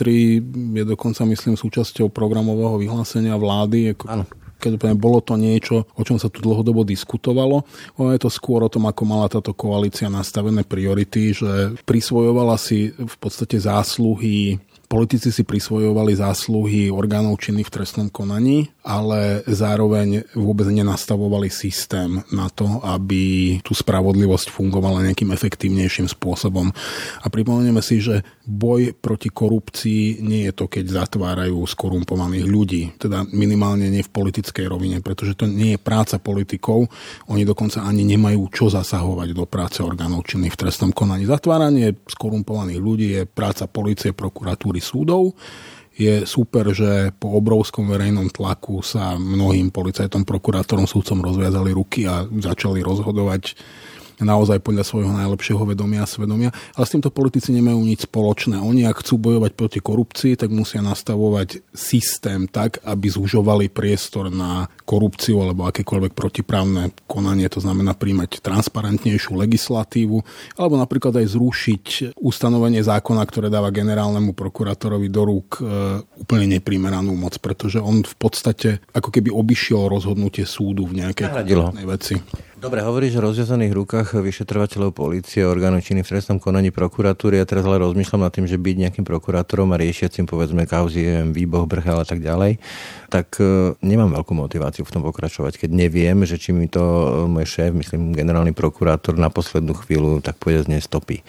je 0.81 0.85
dokonca, 0.87 1.27
myslím, 1.27 1.59
súčasťou 1.59 2.07
programového 2.07 2.79
vyhlásenia 2.79 3.35
vlády. 3.35 3.99
Áno 4.07 4.25
Každopádne 4.63 4.95
bolo 4.95 5.19
to 5.19 5.35
niečo, 5.35 5.91
o 5.99 6.03
čom 6.07 6.23
sa 6.23 6.31
tu 6.31 6.39
dlhodobo 6.39 6.87
diskutovalo. 6.87 7.67
Ono 7.99 8.15
je 8.15 8.23
to 8.23 8.31
skôr 8.31 8.63
o 8.63 8.71
tom, 8.71 8.87
ako 8.87 9.03
mala 9.03 9.27
táto 9.27 9.51
koalícia 9.51 10.07
nastavené 10.07 10.63
priority, 10.63 11.35
že 11.35 11.75
prisvojovala 11.83 12.55
si 12.55 12.95
v 12.95 13.17
podstate 13.19 13.59
zásluhy 13.59 14.63
Politici 14.93 15.33
si 15.33 15.41
prisvojovali 15.41 16.13
zásluhy 16.21 16.93
orgánov 16.93 17.41
činných 17.41 17.73
v 17.73 17.81
trestnom 17.81 18.13
konaní, 18.13 18.69
ale 18.85 19.41
zároveň 19.49 20.29
vôbec 20.37 20.69
nenastavovali 20.69 21.49
systém 21.49 22.21
na 22.29 22.53
to, 22.53 22.69
aby 22.85 23.57
tú 23.65 23.73
spravodlivosť 23.73 24.53
fungovala 24.53 25.09
nejakým 25.09 25.33
efektívnejším 25.33 26.13
spôsobom. 26.13 26.69
A 27.25 27.27
pripomenieme 27.33 27.81
si, 27.81 28.05
že 28.05 28.21
boj 28.45 28.93
proti 28.93 29.33
korupcii 29.33 30.21
nie 30.21 30.45
je 30.51 30.53
to, 30.53 30.69
keď 30.69 31.09
zatvárajú 31.09 31.57
skorumpovaných 31.65 32.45
ľudí, 32.45 32.83
teda 33.01 33.25
minimálne 33.33 33.89
nie 33.89 34.05
v 34.05 34.13
politickej 34.13 34.69
rovine, 34.69 35.01
pretože 35.01 35.41
to 35.41 35.49
nie 35.49 35.73
je 35.73 35.81
práca 35.81 36.21
politikov, 36.21 36.91
oni 37.33 37.49
dokonca 37.49 37.81
ani 37.81 38.05
nemajú 38.05 38.45
čo 38.53 38.69
zasahovať 38.69 39.33
do 39.33 39.49
práce 39.49 39.81
orgánov 39.81 40.29
činných 40.29 40.53
v 40.53 40.69
trestnom 40.69 40.93
konaní. 40.93 41.25
Zatváranie 41.25 41.97
skorumpovaných 42.05 42.81
ľudí 42.83 43.09
je 43.17 43.23
práca 43.25 43.65
policie, 43.71 44.13
prokuratúry, 44.13 44.82
súdov. 44.83 45.39
Je 45.93 46.25
super, 46.25 46.73
že 46.73 47.13
po 47.15 47.37
obrovskom 47.37 47.87
verejnom 47.87 48.33
tlaku 48.33 48.81
sa 48.81 49.15
mnohým 49.21 49.69
policajtom, 49.69 50.25
prokurátorom, 50.25 50.89
súdcom 50.89 51.21
rozviazali 51.21 51.71
ruky 51.71 52.09
a 52.09 52.25
začali 52.25 52.81
rozhodovať 52.81 53.55
naozaj 54.25 54.63
podľa 54.63 54.85
svojho 54.87 55.13
najlepšieho 55.13 55.63
vedomia 55.63 56.07
a 56.07 56.11
svedomia. 56.11 56.51
Ale 56.75 56.85
s 56.87 56.95
týmto 56.95 57.11
politici 57.13 57.53
nemajú 57.53 57.79
nič 57.83 58.07
spoločné. 58.09 58.59
Oni, 58.59 58.87
ak 58.87 59.03
chcú 59.03 59.19
bojovať 59.19 59.53
proti 59.55 59.79
korupcii, 59.83 60.39
tak 60.39 60.51
musia 60.51 60.81
nastavovať 60.81 61.63
systém 61.75 62.47
tak, 62.47 62.81
aby 62.87 63.07
zužovali 63.11 63.69
priestor 63.69 64.33
na 64.33 64.67
korupciu 64.83 65.41
alebo 65.43 65.69
akékoľvek 65.69 66.13
protiprávne 66.13 66.93
konanie, 67.07 67.47
to 67.49 67.63
znamená 67.63 67.95
príjmať 67.97 68.43
transparentnejšiu 68.43 69.39
legislatívu, 69.39 70.19
alebo 70.59 70.75
napríklad 70.77 71.17
aj 71.23 71.27
zrušiť 71.33 71.85
ustanovenie 72.19 72.83
zákona, 72.83 73.23
ktoré 73.25 73.49
dáva 73.49 73.75
generálnemu 73.75 74.35
prokurátorovi 74.35 75.09
do 75.09 75.23
rúk 75.25 75.49
e, 75.59 76.03
úplne 76.21 76.59
neprimeranú 76.59 77.15
moc, 77.15 77.39
pretože 77.39 77.79
on 77.81 78.05
v 78.05 78.17
podstate 78.19 78.83
ako 78.93 79.09
keby 79.09 79.33
obišiel 79.33 79.89
rozhodnutie 79.89 80.45
súdu 80.45 80.85
v 80.87 81.03
nejakej 81.03 81.27
veci. 81.87 82.17
Dobre, 82.63 82.79
hovoríš 82.79 83.19
o 83.19 83.27
rozviazaných 83.27 83.75
rukách 83.75 84.23
vyšetrovateľov 84.23 84.95
policie, 84.95 85.43
orgánov 85.43 85.83
činy 85.83 86.07
v 86.07 86.15
trestnom 86.15 86.39
konaní 86.39 86.71
prokuratúry. 86.71 87.43
Ja 87.43 87.43
teraz 87.43 87.67
ale 87.67 87.83
rozmýšľam 87.83 88.23
nad 88.23 88.31
tým, 88.31 88.47
že 88.47 88.55
byť 88.55 88.77
nejakým 88.87 89.03
prokurátorom 89.03 89.75
a 89.75 89.81
riešiacim 89.83 90.31
povedzme 90.31 90.63
kauzy, 90.71 91.27
výboh, 91.35 91.67
brchal 91.67 91.99
a 91.99 92.07
tak 92.07 92.23
ďalej, 92.23 92.63
tak 93.11 93.35
e, 93.43 93.75
nemám 93.83 94.15
veľkú 94.15 94.39
motiváciu 94.39 94.87
v 94.87 94.95
tom 94.95 95.03
pokračovať, 95.03 95.59
keď 95.59 95.75
neviem, 95.75 96.23
že 96.23 96.39
či 96.39 96.55
mi 96.55 96.71
to 96.71 96.87
e, 96.87 97.07
môj 97.27 97.51
šéf, 97.51 97.75
myslím 97.75 98.15
generálny 98.15 98.55
prokurátor 98.55 99.19
na 99.19 99.27
poslednú 99.27 99.75
chvíľu 99.83 100.23
tak 100.23 100.39
povedať 100.39 100.71
nestopí. 100.71 101.27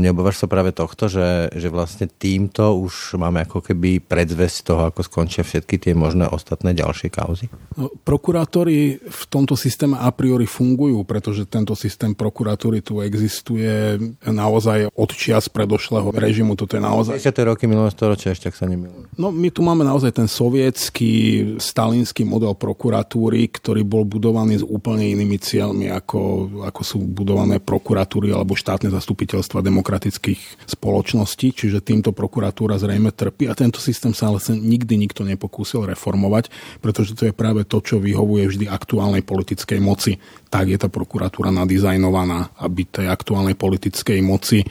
Neobávaš 0.00 0.40
sa 0.40 0.48
práve 0.48 0.72
tohto, 0.72 1.12
že, 1.12 1.52
že 1.52 1.68
vlastne 1.68 2.08
týmto 2.08 2.80
už 2.80 3.20
máme 3.20 3.44
ako 3.44 3.60
keby 3.60 4.00
predzvesť 4.00 4.58
toho, 4.64 4.82
ako 4.88 5.04
skončia 5.04 5.44
všetky 5.44 5.76
tie 5.76 5.92
možné 5.92 6.24
ostatné 6.24 6.72
ďalšie 6.72 7.12
kauzy? 7.12 7.52
No, 7.76 7.92
prokurátori 8.02 8.96
v 8.96 9.22
tomto 9.28 9.54
systéme 9.60 10.00
a 10.00 10.08
priori 10.08 10.48
fungujú, 10.48 11.04
pretože 11.04 11.44
tento 11.44 11.76
systém 11.76 12.16
prokuratúry 12.16 12.80
tu 12.80 13.04
existuje 13.04 14.00
naozaj 14.24 14.88
od 14.96 15.10
čias 15.12 15.52
predošlého 15.52 16.08
režimu. 16.16 16.56
Toto 16.56 16.80
je 16.80 16.82
naozaj... 16.82 17.20
10. 17.20 17.50
roky 17.52 17.68
minulého 17.68 17.92
storočia 17.92 18.32
ešte, 18.32 18.48
ak 18.48 18.56
sa 18.56 18.64
nemýlim. 18.64 19.04
No 19.20 19.28
my 19.28 19.52
tu 19.52 19.60
máme 19.60 19.84
naozaj 19.84 20.16
ten 20.16 20.28
sovietský, 20.30 21.12
stalinský 21.60 22.24
model 22.24 22.56
prokuratúry, 22.56 23.52
ktorý 23.52 23.84
bol 23.84 24.08
budovaný 24.08 24.62
s 24.62 24.64
úplne 24.64 25.12
inými 25.12 25.36
cieľmi, 25.36 25.92
ako, 25.92 26.20
ako 26.64 26.80
sú 26.80 26.98
budované 27.04 27.60
prokuratúry 27.60 28.32
alebo 28.32 28.56
štátne 28.56 28.88
zastupiteľstva 28.88 29.60
demokracie 29.60 29.89
demokratických 29.90 30.70
spoločností, 30.70 31.50
čiže 31.50 31.82
týmto 31.82 32.14
prokuratúra 32.14 32.78
zrejme 32.78 33.10
trpí 33.10 33.50
a 33.50 33.58
tento 33.58 33.82
systém 33.82 34.14
sa 34.14 34.30
ale 34.30 34.38
nikdy 34.38 34.94
nikto 34.94 35.26
nepokúsil 35.26 35.82
reformovať, 35.82 36.46
pretože 36.78 37.18
to 37.18 37.26
je 37.26 37.34
práve 37.34 37.66
to, 37.66 37.82
čo 37.82 37.98
vyhovuje 37.98 38.46
vždy 38.46 38.70
aktuálnej 38.70 39.26
politickej 39.26 39.82
moci. 39.82 40.22
Tak 40.46 40.70
je 40.70 40.78
tá 40.78 40.86
prokuratúra 40.86 41.50
nadizajnovaná, 41.50 42.54
aby 42.62 42.86
tej 42.86 43.10
aktuálnej 43.10 43.58
politickej 43.58 44.22
moci 44.22 44.62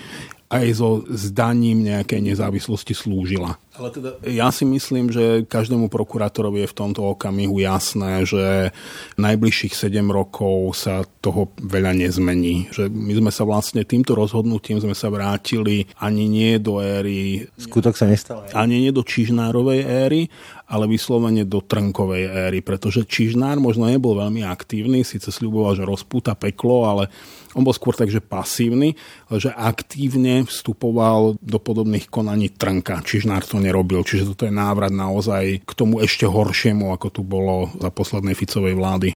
aj 0.50 0.68
so 0.74 1.06
zdaním 1.14 1.86
nejakej 1.86 2.26
nezávislosti 2.26 2.98
slúžila. 2.98 3.62
Ale 3.78 3.94
teda 3.94 4.10
ja 4.26 4.50
si 4.50 4.66
myslím, 4.66 5.08
že 5.08 5.46
každému 5.46 5.88
prokurátorovi 5.88 6.66
je 6.66 6.72
v 6.74 6.78
tomto 6.78 7.16
okamihu 7.16 7.62
jasné, 7.64 8.26
že 8.26 8.74
najbližších 9.16 9.72
7 9.72 10.04
rokov 10.10 10.74
sa 10.76 11.06
toho 11.22 11.54
veľa 11.62 11.96
nezmení. 11.96 12.68
Že 12.74 12.90
my 12.92 13.14
sme 13.24 13.32
sa 13.32 13.46
vlastne 13.46 13.86
týmto 13.86 14.18
rozhodnutím 14.18 14.82
sme 14.82 14.98
sa 14.98 15.08
vrátili 15.14 15.88
ani 16.02 16.26
nie 16.28 16.58
do 16.58 16.82
éry... 16.84 17.46
Skutok 17.56 17.96
sa 17.96 18.10
nestal. 18.10 18.44
Ani 18.52 18.84
nie 18.84 18.92
do 18.92 19.06
Čižnárovej 19.06 19.86
éry, 19.86 20.28
ale 20.70 20.86
vyslovene 20.86 21.50
do 21.50 21.66
Trnkovej 21.66 22.30
éry, 22.30 22.62
pretože 22.62 23.10
Čižnár 23.10 23.58
možno 23.58 23.90
nebol 23.90 24.14
veľmi 24.14 24.46
aktívny, 24.46 25.02
síce 25.02 25.34
sľuboval, 25.34 25.74
že 25.74 25.90
rozpúta 25.90 26.38
peklo, 26.38 26.86
ale 26.86 27.10
on 27.58 27.66
bol 27.66 27.74
skôr 27.74 27.98
takže 27.98 28.22
pasívny, 28.22 28.94
že 29.34 29.50
aktívne 29.50 30.46
vstupoval 30.46 31.42
do 31.42 31.58
podobných 31.58 32.06
konaní 32.06 32.54
Trnka. 32.54 33.02
Čižnár 33.02 33.50
to 33.50 33.58
nerobil, 33.58 34.06
čiže 34.06 34.30
toto 34.30 34.46
je 34.46 34.54
návrat 34.54 34.94
naozaj 34.94 35.66
k 35.66 35.72
tomu 35.74 36.06
ešte 36.06 36.30
horšiemu, 36.30 36.94
ako 36.94 37.08
tu 37.10 37.22
bolo 37.26 37.74
za 37.82 37.90
poslednej 37.90 38.38
Ficovej 38.38 38.78
vlády. 38.78 39.10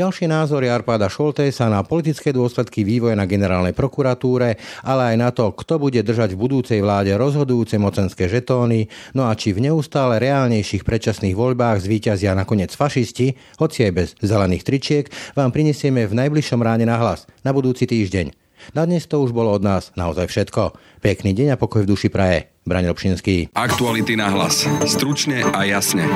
Ďalšie 0.00 0.32
názory 0.32 0.72
Arpáda 0.72 1.12
sa 1.52 1.68
na 1.68 1.84
politické 1.84 2.32
dôsledky 2.32 2.88
vývoja 2.88 3.12
na 3.12 3.28
generálnej 3.28 3.76
prokuratúre, 3.76 4.56
ale 4.80 5.02
aj 5.12 5.16
na 5.20 5.28
to, 5.28 5.52
kto 5.52 5.76
bude 5.76 6.00
držať 6.00 6.32
v 6.32 6.40
budúcej 6.40 6.80
vláde 6.80 7.12
rozhodujúce 7.20 7.76
mocenské 7.76 8.24
žetóny, 8.24 8.88
no 9.12 9.28
a 9.28 9.36
či 9.36 9.52
v 9.52 9.68
neustále 9.68 10.16
reálnejších 10.16 10.88
predčasných 10.88 11.36
voľbách 11.36 11.84
zvíťazia 11.84 12.32
nakoniec 12.32 12.72
fašisti, 12.72 13.36
hoci 13.60 13.78
aj 13.84 13.92
bez 13.92 14.08
zelených 14.24 14.64
tričiek, 14.64 15.04
vám 15.36 15.52
prinesieme 15.52 16.08
v 16.08 16.16
najbližšom 16.16 16.64
ráne 16.64 16.88
na 16.88 16.96
hlas, 16.96 17.28
na 17.44 17.52
budúci 17.52 17.84
týždeň. 17.84 18.32
Na 18.72 18.88
dnes 18.88 19.04
to 19.04 19.20
už 19.20 19.36
bolo 19.36 19.52
od 19.52 19.60
nás 19.60 19.92
naozaj 20.00 20.32
všetko. 20.32 20.80
Pekný 21.04 21.36
deň 21.36 21.56
a 21.56 21.60
pokoj 21.60 21.84
v 21.84 21.92
duši 21.92 22.08
praje. 22.08 22.48
Braň 22.64 22.88
Robšinský. 22.88 23.52
Aktuality 23.52 24.16
na 24.16 24.32
hlas. 24.32 24.64
Stručne 24.88 25.44
a 25.44 25.60
jasne. 25.68 26.08